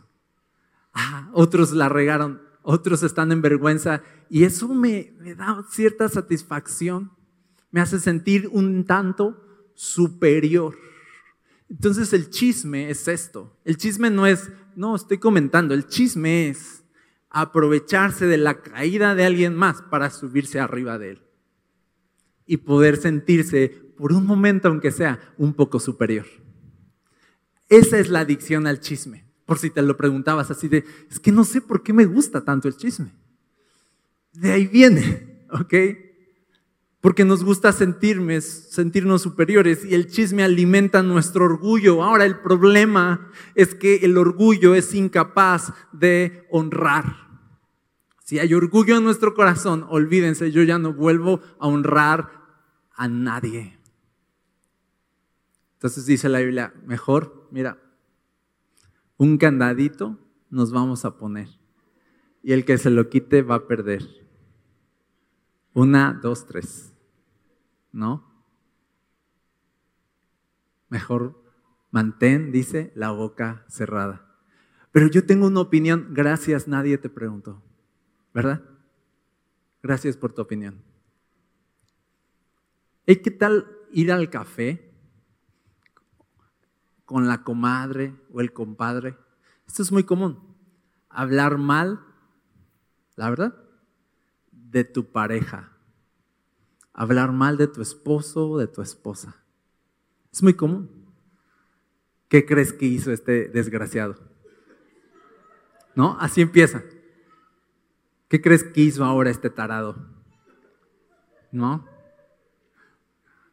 [0.94, 4.02] Ah, otros la regaron, otros están en vergüenza.
[4.28, 7.10] Y eso me, me da cierta satisfacción.
[7.70, 10.78] Me hace sentir un tanto superior.
[11.68, 13.56] Entonces el chisme es esto.
[13.64, 16.84] El chisme no es, no, estoy comentando, el chisme es
[17.30, 21.31] aprovecharse de la caída de alguien más para subirse arriba de él
[22.46, 26.26] y poder sentirse por un momento, aunque sea, un poco superior.
[27.68, 29.24] Esa es la adicción al chisme.
[29.46, 32.44] Por si te lo preguntabas así de, es que no sé por qué me gusta
[32.44, 33.12] tanto el chisme.
[34.32, 35.74] De ahí viene, ¿ok?
[37.00, 42.02] Porque nos gusta sentirnos, sentirnos superiores y el chisme alimenta nuestro orgullo.
[42.02, 47.21] Ahora el problema es que el orgullo es incapaz de honrar.
[48.32, 52.30] Si hay orgullo en nuestro corazón, olvídense, yo ya no vuelvo a honrar
[52.94, 53.78] a nadie.
[55.74, 57.76] Entonces dice la Biblia, mejor, mira,
[59.18, 60.18] un candadito
[60.48, 61.50] nos vamos a poner.
[62.42, 64.08] Y el que se lo quite va a perder.
[65.74, 66.94] Una, dos, tres.
[67.92, 68.46] ¿No?
[70.88, 71.38] Mejor
[71.90, 74.26] mantén, dice, la boca cerrada.
[74.90, 77.62] Pero yo tengo una opinión, gracias, nadie te preguntó.
[78.32, 78.62] ¿Verdad?
[79.82, 80.82] Gracias por tu opinión.
[83.06, 84.92] ¿Y qué tal ir al café
[87.12, 89.18] con la comadre o el compadre.
[89.66, 90.56] Esto es muy común.
[91.10, 92.00] Hablar mal,
[93.16, 93.54] la verdad,
[94.50, 95.76] de tu pareja.
[96.94, 99.36] Hablar mal de tu esposo o de tu esposa.
[100.32, 100.90] Es muy común.
[102.28, 104.16] ¿Qué crees que hizo este desgraciado?
[105.94, 106.16] ¿No?
[106.18, 106.82] Así empieza.
[108.32, 109.94] ¿Qué crees que hizo ahora este tarado?
[111.52, 111.86] ¿No?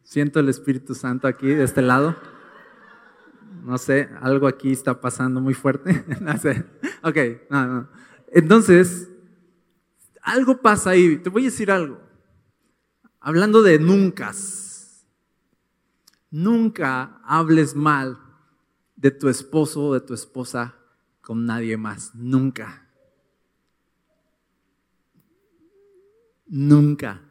[0.01, 2.15] Siento el Espíritu Santo aquí de este lado
[3.63, 6.03] no sé, algo aquí está pasando muy fuerte.
[6.21, 6.65] no sé.
[7.03, 7.17] Ok,
[7.49, 7.89] no, no.
[8.31, 9.09] Entonces,
[10.21, 11.17] algo pasa ahí.
[11.17, 11.99] Te voy a decir algo.
[13.19, 14.33] Hablando de nunca.
[16.31, 18.19] Nunca hables mal
[18.95, 20.75] de tu esposo o de tu esposa
[21.21, 22.13] con nadie más.
[22.15, 22.88] Nunca.
[26.49, 27.21] Nunca.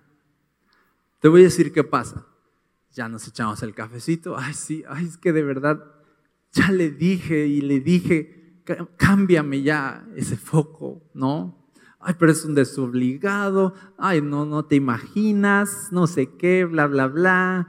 [1.20, 2.26] Te voy a decir qué pasa.
[2.92, 4.38] Ya nos echamos el cafecito.
[4.38, 5.84] Ay, sí, ay, es que de verdad
[6.52, 8.62] ya le dije y le dije,
[8.96, 11.68] cámbiame ya ese foco, ¿no?
[12.00, 17.08] Ay, pero es un desobligado, ay, no, no te imaginas, no sé qué, bla, bla,
[17.08, 17.68] bla.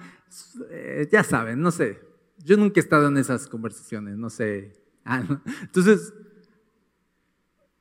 [0.70, 2.00] Eh, ya saben, no sé.
[2.38, 4.74] Yo nunca he estado en esas conversaciones, no sé.
[5.62, 6.14] Entonces,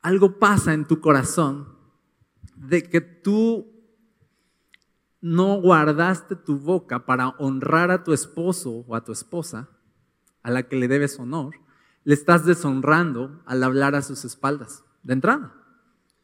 [0.01, 1.78] algo pasa en tu corazón
[2.59, 3.71] de que tú
[5.21, 9.69] no guardaste tu boca para honrar a tu esposo o a tu esposa
[10.43, 11.55] a la que le debes honor,
[12.03, 15.53] le estás deshonrando al hablar a sus espaldas, de entrada.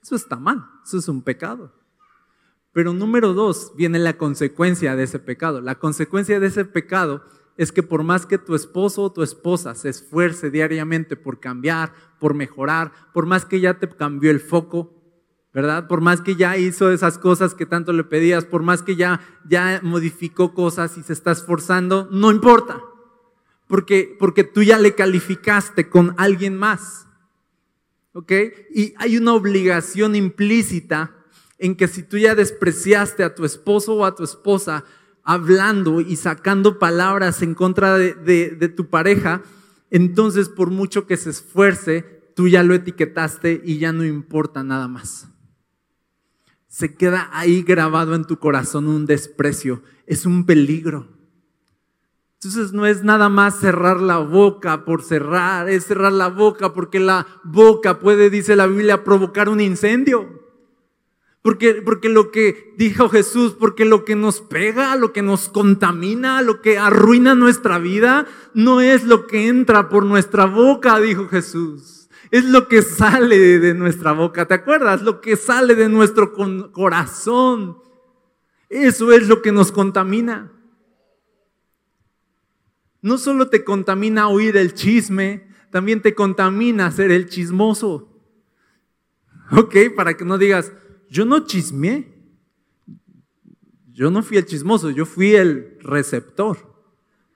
[0.01, 1.73] Eso está mal, eso es un pecado.
[2.71, 5.61] Pero número dos, viene la consecuencia de ese pecado.
[5.61, 7.23] La consecuencia de ese pecado
[7.57, 11.93] es que por más que tu esposo o tu esposa se esfuerce diariamente por cambiar,
[12.19, 14.94] por mejorar, por más que ya te cambió el foco,
[15.55, 15.87] ¿verdad?
[15.87, 19.21] Por más que ya hizo esas cosas que tanto le pedías, por más que ya,
[19.49, 22.77] ya modificó cosas y se está esforzando, no importa
[23.67, 27.07] porque, porque tú ya le calificaste con alguien más.
[28.13, 28.31] ¿Ok?
[28.73, 31.15] Y hay una obligación implícita
[31.57, 34.83] en que si tú ya despreciaste a tu esposo o a tu esposa
[35.23, 39.41] hablando y sacando palabras en contra de, de tu pareja,
[39.89, 44.87] entonces por mucho que se esfuerce, tú ya lo etiquetaste y ya no importa nada
[44.87, 45.29] más.
[46.76, 49.82] Se queda ahí grabado en tu corazón un desprecio.
[50.07, 51.07] Es un peligro.
[52.34, 56.99] Entonces no es nada más cerrar la boca por cerrar, es cerrar la boca porque
[56.99, 60.28] la boca puede, dice la Biblia, provocar un incendio.
[61.41, 66.41] Porque, porque lo que dijo Jesús, porque lo que nos pega, lo que nos contamina,
[66.41, 72.04] lo que arruina nuestra vida, no es lo que entra por nuestra boca, dijo Jesús.
[72.36, 74.45] Es lo que sale de nuestra boca.
[74.45, 75.01] ¿Te acuerdas?
[75.01, 76.33] Lo que sale de nuestro
[76.73, 77.77] corazón.
[78.67, 80.51] Eso es lo que nos contamina.
[83.01, 88.21] No solo te contamina oír el chisme, también te contamina ser el chismoso.
[89.53, 89.73] ¿Ok?
[89.95, 90.73] Para que no digas,
[91.09, 92.36] yo no chismeé.
[93.93, 96.57] Yo no fui el chismoso, yo fui el receptor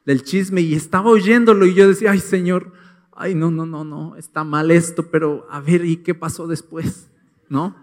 [0.05, 2.73] del chisme y estaba oyéndolo y yo decía, ay Señor,
[3.19, 7.11] ay no, no, no, no, está mal esto, pero a ver, ¿y qué pasó después?
[7.49, 7.75] ¿No?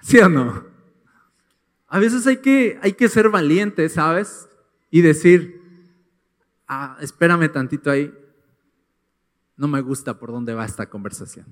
[0.00, 0.64] ¿Sí o no?
[1.88, 4.48] A veces hay que, hay que ser valiente, ¿sabes?
[4.90, 5.60] Y decir,
[6.68, 8.14] ah, espérame tantito ahí,
[9.56, 11.46] no me gusta por dónde va esta conversación.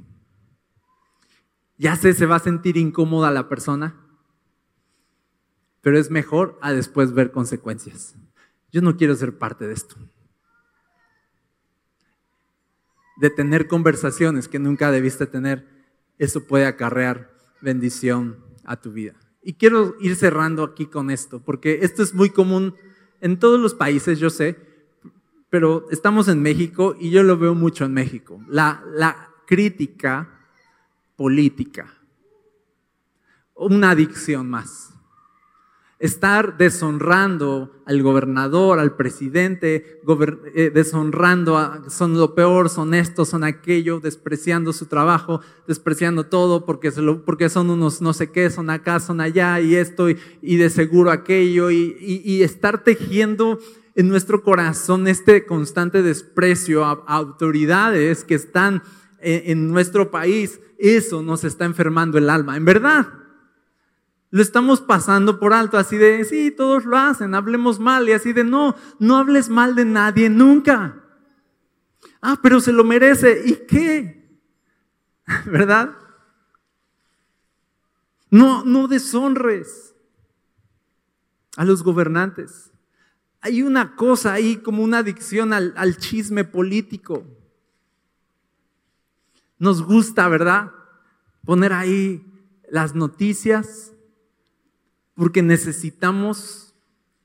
[1.76, 3.97] Ya sé, se va a sentir incómoda la persona,
[5.80, 8.14] pero es mejor a después ver consecuencias.
[8.70, 9.97] Yo no quiero ser parte de esto.
[13.17, 15.67] De tener conversaciones que nunca debiste tener,
[16.19, 19.15] eso puede acarrear bendición a tu vida.
[19.43, 22.75] Y quiero ir cerrando aquí con esto, porque esto es muy común
[23.21, 24.59] en todos los países, yo sé,
[25.51, 28.41] pero estamos en México y yo lo veo mucho en México.
[28.49, 30.49] La, la crítica
[31.17, 31.93] política.
[33.55, 34.93] Una adicción más.
[36.05, 40.03] Estar deshonrando al gobernador, al presidente,
[40.55, 46.67] eh, deshonrando, a, son lo peor, son esto, son aquello, despreciando su trabajo, despreciando todo
[46.67, 46.93] porque,
[47.25, 51.11] porque son unos no sé qué, son acá, son allá y esto y, de seguro
[51.11, 53.59] aquello y, estar tejiendo
[53.95, 58.83] en nuestro corazón este constante desprecio a, autoridades que están
[59.21, 62.57] en nuestro país eso nos está enfermando el alma.
[62.57, 63.09] En verdad,
[64.35, 68.32] lo estamos pasando por alto, así de, sí, todos lo hacen, hablemos mal, y así
[68.32, 71.05] de, no, no hables mal de nadie nunca.
[72.20, 74.41] Ah, pero se lo merece, ¿y qué?
[75.47, 75.97] ¿Verdad?
[78.28, 79.95] No, no deshonres
[81.57, 82.72] a los gobernantes.
[83.41, 87.24] Hay una cosa ahí como una adicción al, al chisme político.
[89.61, 90.72] Nos gusta, ¿verdad?
[91.45, 92.26] Poner ahí
[92.68, 93.93] las noticias,
[95.15, 96.75] porque necesitamos,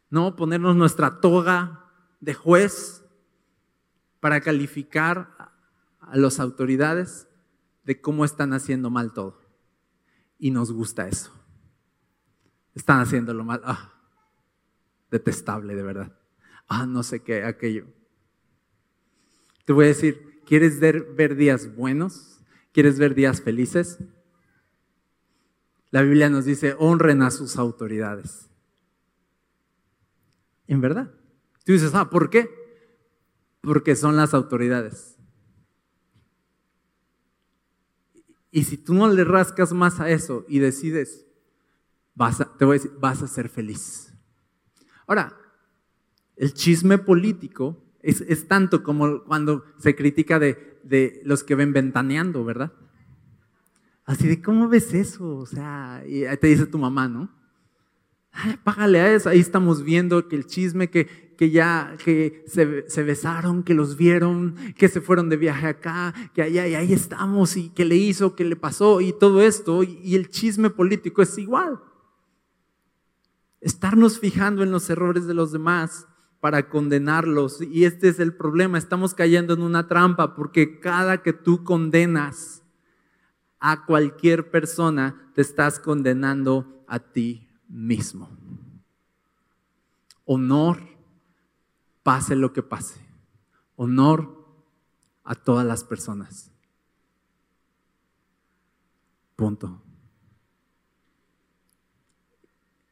[0.09, 0.35] ¿no?
[0.35, 3.03] Ponernos nuestra toga de juez
[4.19, 5.35] para calificar
[5.99, 7.27] a las autoridades
[7.83, 9.41] de cómo están haciendo mal todo.
[10.37, 11.33] Y nos gusta eso.
[12.75, 13.61] Están haciéndolo mal.
[13.63, 13.93] Ah,
[15.11, 16.17] detestable, de verdad.
[16.67, 17.87] Ah, no sé qué, aquello.
[19.65, 22.39] Te voy a decir, ¿Quieres ver, días buenos?
[22.71, 23.99] ¿Quieres ver días felices?
[25.91, 28.49] La Biblia nos dice, honren a sus autoridades.
[30.67, 31.11] En verdad.
[31.65, 32.49] Tú dices, ah, ¿por qué?
[33.61, 35.17] Porque son las autoridades.
[38.51, 41.25] Y si tú no le rascas más a eso y decides,
[42.15, 44.13] vas te voy a decir, vas a ser feliz.
[45.07, 45.37] Ahora,
[46.35, 52.71] el chisme político es, tanto como cuando se critica de, los que ven ventaneando, ¿verdad?
[54.09, 55.37] Así de, ¿cómo ves eso?
[55.37, 57.29] O sea, y te dice tu mamá, ¿no?
[58.63, 59.29] Págale a eso.
[59.29, 64.55] Ahí estamos viendo que el chisme, que, que ya que se, besaron, que los vieron,
[64.75, 68.35] que se fueron de viaje acá, que allá y ahí estamos, y que le hizo,
[68.35, 69.83] que le pasó, y todo esto.
[69.83, 71.79] y el chisme político es igual.
[73.61, 76.07] Estarnos fijando en los errores de los demás
[76.39, 77.61] para condenarlos.
[77.61, 82.58] Y este es el problema, estamos cayendo en una trampa porque cada que tú condenas
[83.59, 88.29] a cualquier persona, te estás condenando a ti mismo.
[90.25, 90.79] Honor,
[92.03, 92.99] pase lo que pase.
[93.75, 94.39] Honor
[95.23, 96.51] a todas las personas.
[99.35, 99.81] Punto.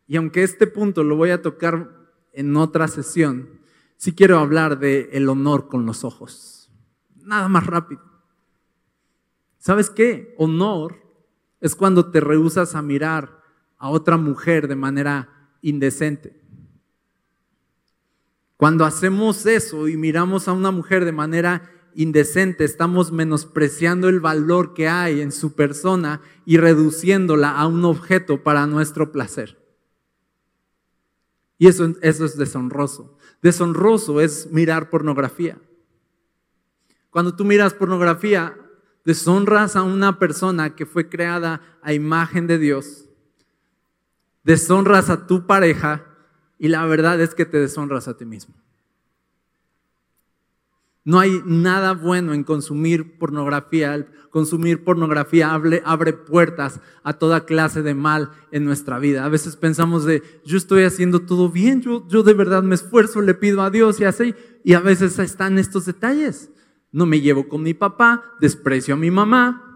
[0.08, 1.92] Y aunque este punto lo voy a tocar
[2.32, 3.60] en otra sesión,
[3.98, 6.72] sí quiero hablar de el honor con los ojos.
[7.16, 8.02] Nada más rápido.
[9.68, 10.34] ¿Sabes qué?
[10.38, 10.96] Honor
[11.60, 13.42] es cuando te rehusas a mirar
[13.78, 16.42] a otra mujer de manera indecente.
[18.56, 24.74] Cuando hacemos eso y miramos a una mujer de manera indecente, estamos menospreciando el valor
[24.74, 29.62] que hay en su persona y reduciéndola a un objeto para nuestro placer.
[31.58, 33.18] Y eso, eso es deshonroso.
[33.42, 35.60] Deshonroso es mirar pornografía.
[37.10, 38.64] Cuando tú miras pornografía,
[39.08, 43.06] deshonras a una persona que fue creada a imagen de Dios.
[44.44, 46.04] Deshonras a tu pareja
[46.60, 48.54] y la verdad es que te deshonras a ti mismo.
[51.06, 54.06] No hay nada bueno en consumir pornografía.
[54.30, 59.24] consumir pornografía abre, puertas a toda clase de mal en nuestra vida.
[59.24, 63.22] A veces pensamos de, yo estoy haciendo todo bien, yo, yo de verdad me esfuerzo,
[63.22, 64.36] le pido a Dios y así.
[64.66, 66.52] Y a veces están estos detalles.
[66.92, 69.68] No me llevo con mi papá, desprecio a mi mamá,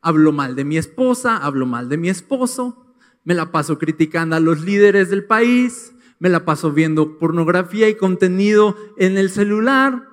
[0.00, 2.94] hablo mal de mi esposa, hablo mal de mi esposo,
[3.24, 7.96] me la paso criticando a los líderes del país, me la paso viendo pornografía y
[7.96, 10.08] contenido en el celular,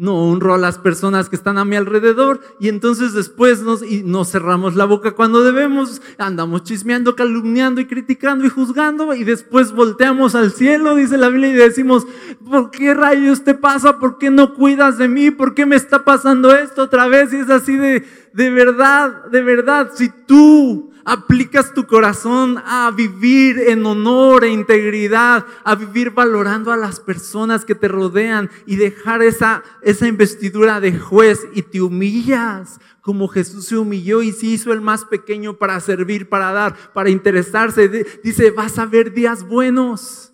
[0.00, 4.02] no honro a las personas que están a mi alrededor y entonces después nos, y
[4.02, 9.72] nos cerramos la boca cuando debemos, andamos chismeando, calumniando y criticando y juzgando y después
[9.72, 12.06] volteamos al cielo, dice la Biblia, y decimos,
[12.48, 13.98] ¿por qué rayos te pasa?
[13.98, 15.30] ¿Por qué no cuidas de mí?
[15.30, 17.34] ¿Por qué me está pasando esto otra vez?
[17.34, 23.58] Y es así de, de verdad, de verdad, si tú aplicas tu corazón a vivir
[23.68, 29.22] en honor e integridad, a vivir valorando a las personas que te rodean y dejar
[29.22, 34.72] esa, esa investidura de juez y te humillas como Jesús se humilló y se hizo
[34.72, 37.88] el más pequeño para servir, para dar, para interesarse.
[38.22, 40.29] Dice, vas a ver días buenos.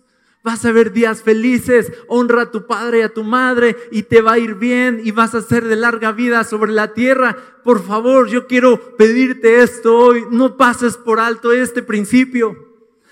[0.47, 4.21] Vas a ver días felices, honra a tu padre y a tu madre y te
[4.21, 7.35] va a ir bien y vas a ser de larga vida sobre la tierra.
[7.65, 10.23] Por favor, yo quiero pedirte esto hoy.
[10.31, 12.55] No pases por alto este principio.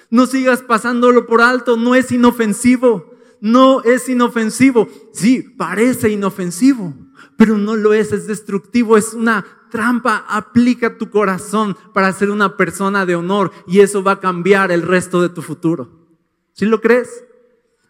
[0.10, 1.76] No sigas pasándolo por alto.
[1.76, 3.14] No es inofensivo.
[3.42, 4.88] No es inofensivo.
[5.12, 6.94] Sí, parece inofensivo,
[7.36, 8.14] pero no lo es.
[8.14, 8.96] Es destructivo.
[8.96, 10.24] Es una trampa.
[10.30, 14.84] Aplica tu corazón para ser una persona de honor y eso va a cambiar el
[14.84, 16.05] resto de tu futuro.
[16.56, 17.26] ¿Sí lo crees?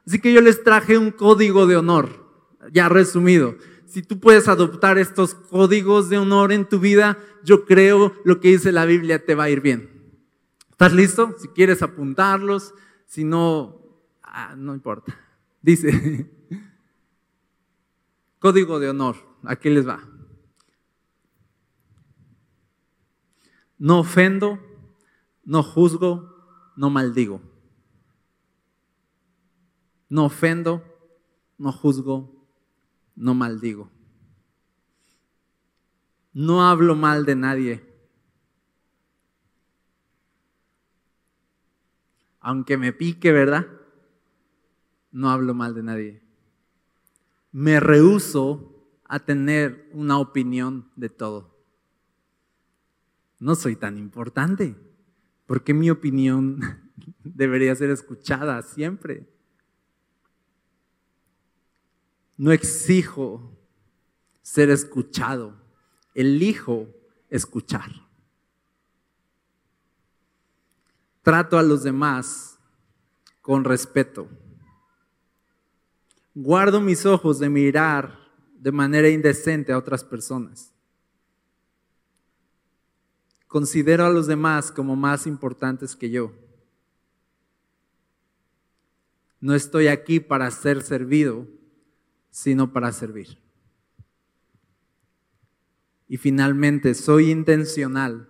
[0.07, 2.25] Así que yo les traje un código de honor,
[2.71, 3.55] ya resumido.
[3.85, 8.49] Si tú puedes adoptar estos códigos de honor en tu vida, yo creo lo que
[8.49, 10.17] dice la Biblia te va a ir bien.
[10.71, 11.35] ¿Estás listo?
[11.37, 12.73] Si quieres apuntarlos,
[13.05, 13.81] si no,
[14.23, 15.15] ah, no importa.
[15.61, 16.27] Dice,
[18.39, 19.99] código de honor, aquí les va.
[23.77, 24.59] No ofendo,
[25.43, 27.54] no juzgo, no maldigo.
[30.09, 30.83] No ofendo,
[31.57, 32.47] no juzgo,
[33.15, 33.89] no maldigo.
[36.33, 37.83] No hablo mal de nadie.
[42.39, 43.67] Aunque me pique, ¿verdad?
[45.11, 46.21] No hablo mal de nadie.
[47.51, 51.55] Me rehuso a tener una opinión de todo.
[53.39, 54.75] No soy tan importante.
[55.47, 56.59] porque mi opinión
[57.23, 59.27] debería ser escuchada siempre?
[62.37, 63.51] No exijo
[64.41, 65.55] ser escuchado,
[66.13, 66.87] elijo
[67.29, 67.91] escuchar.
[71.21, 72.59] Trato a los demás
[73.41, 74.27] con respeto.
[76.33, 78.19] Guardo mis ojos de mirar
[78.59, 80.73] de manera indecente a otras personas.
[83.47, 86.33] Considero a los demás como más importantes que yo.
[89.39, 91.47] No estoy aquí para ser servido,
[92.35, 93.39] sino para servir.
[96.09, 98.29] Y finalmente, soy intencional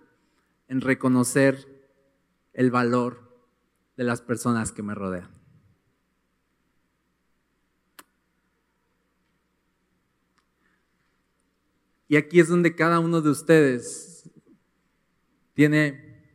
[0.68, 1.66] en reconocer
[2.52, 3.36] el valor
[3.96, 5.28] de las personas que me rodean.
[12.06, 14.30] Y aquí es donde cada uno de ustedes
[15.52, 16.30] tiene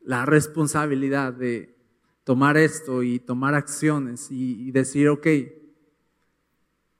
[0.00, 1.76] la responsabilidad de
[2.22, 5.26] tomar esto y tomar acciones y, decir, ok,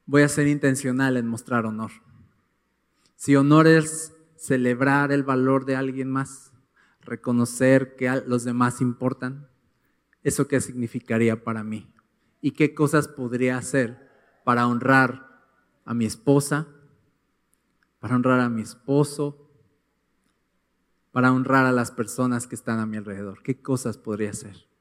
[0.07, 1.91] voy a ser intencional en mostrar honor.
[3.17, 6.53] Si honor es celebrar el valor de alguien más,
[7.01, 9.49] reconocer que los demás importan,
[10.23, 11.93] ¿eso qué significaría para mí?
[12.41, 14.11] ¿Y qué cosas podría hacer
[14.45, 15.29] para honrar
[15.85, 16.67] a mi esposa,
[18.01, 19.49] para honrar a mi esposo,
[21.13, 23.43] para honrar a las personas que están a mi alrededor?
[23.43, 24.72] ¿Qué cosas podría hacer?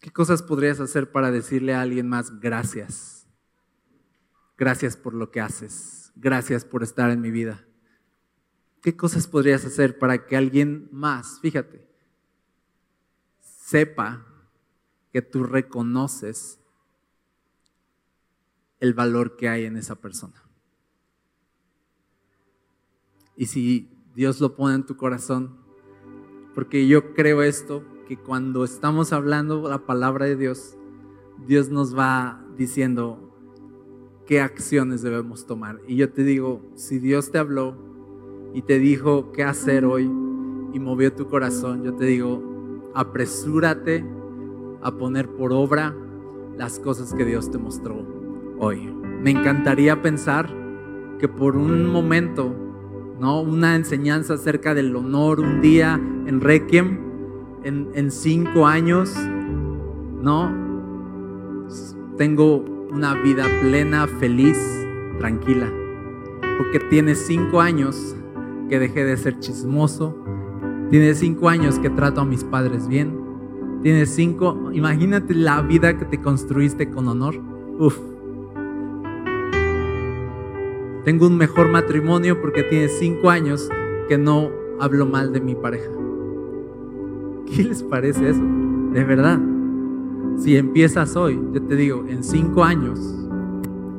[0.00, 3.26] ¿Qué cosas podrías hacer para decirle a alguien más gracias?
[4.56, 6.12] Gracias por lo que haces.
[6.16, 7.64] Gracias por estar en mi vida.
[8.82, 11.88] ¿Qué cosas podrías hacer para que alguien más, fíjate,
[13.40, 14.24] sepa
[15.12, 16.58] que tú reconoces
[18.80, 20.42] el valor que hay en esa persona.
[23.36, 25.58] Y si Dios lo pone en tu corazón,
[26.54, 30.78] porque yo creo esto, que cuando estamos hablando la palabra de Dios,
[31.46, 33.18] Dios nos va diciendo
[34.26, 35.80] qué acciones debemos tomar.
[35.86, 37.76] Y yo te digo, si Dios te habló
[38.54, 40.04] y te dijo qué hacer hoy
[40.72, 44.06] y movió tu corazón, yo te digo, apresúrate
[44.80, 45.94] a poner por obra
[46.56, 48.06] las cosas que Dios te mostró
[48.58, 48.90] hoy.
[49.22, 50.48] Me encantaría pensar
[51.18, 52.54] que por un momento,
[53.20, 53.42] ¿no?
[53.42, 57.07] Una enseñanza acerca del honor un día en Requiem,
[57.64, 59.14] en, cinco años,
[60.22, 60.52] ¿no?
[62.16, 64.58] Tengo una vida plena, feliz,
[65.18, 65.70] tranquila.
[66.58, 68.16] Porque tiene cinco años
[68.68, 70.16] que dejé de ser chismoso.
[70.90, 73.18] Tiene cinco años que trato a mis padres bien.
[73.82, 77.40] Tiene cinco, imagínate la vida que te construiste con honor.
[77.78, 77.98] Uf.
[81.04, 83.68] Tengo un mejor matrimonio porque tiene cinco años
[84.08, 85.97] que no hablo mal de mi pareja.
[87.48, 88.42] ¿Qué les parece eso?
[88.92, 89.40] De verdad.
[90.38, 93.00] Si empiezas hoy, yo te digo, en cinco años,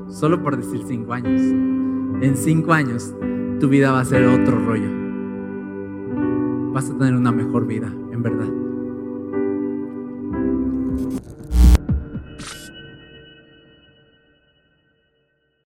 [0.08, 1.42] solo por decir cinco años,
[2.22, 3.14] en cinco años
[3.60, 4.90] tu vida va a ser otro rollo.
[6.72, 8.48] Vas a tener una mejor vida, en verdad.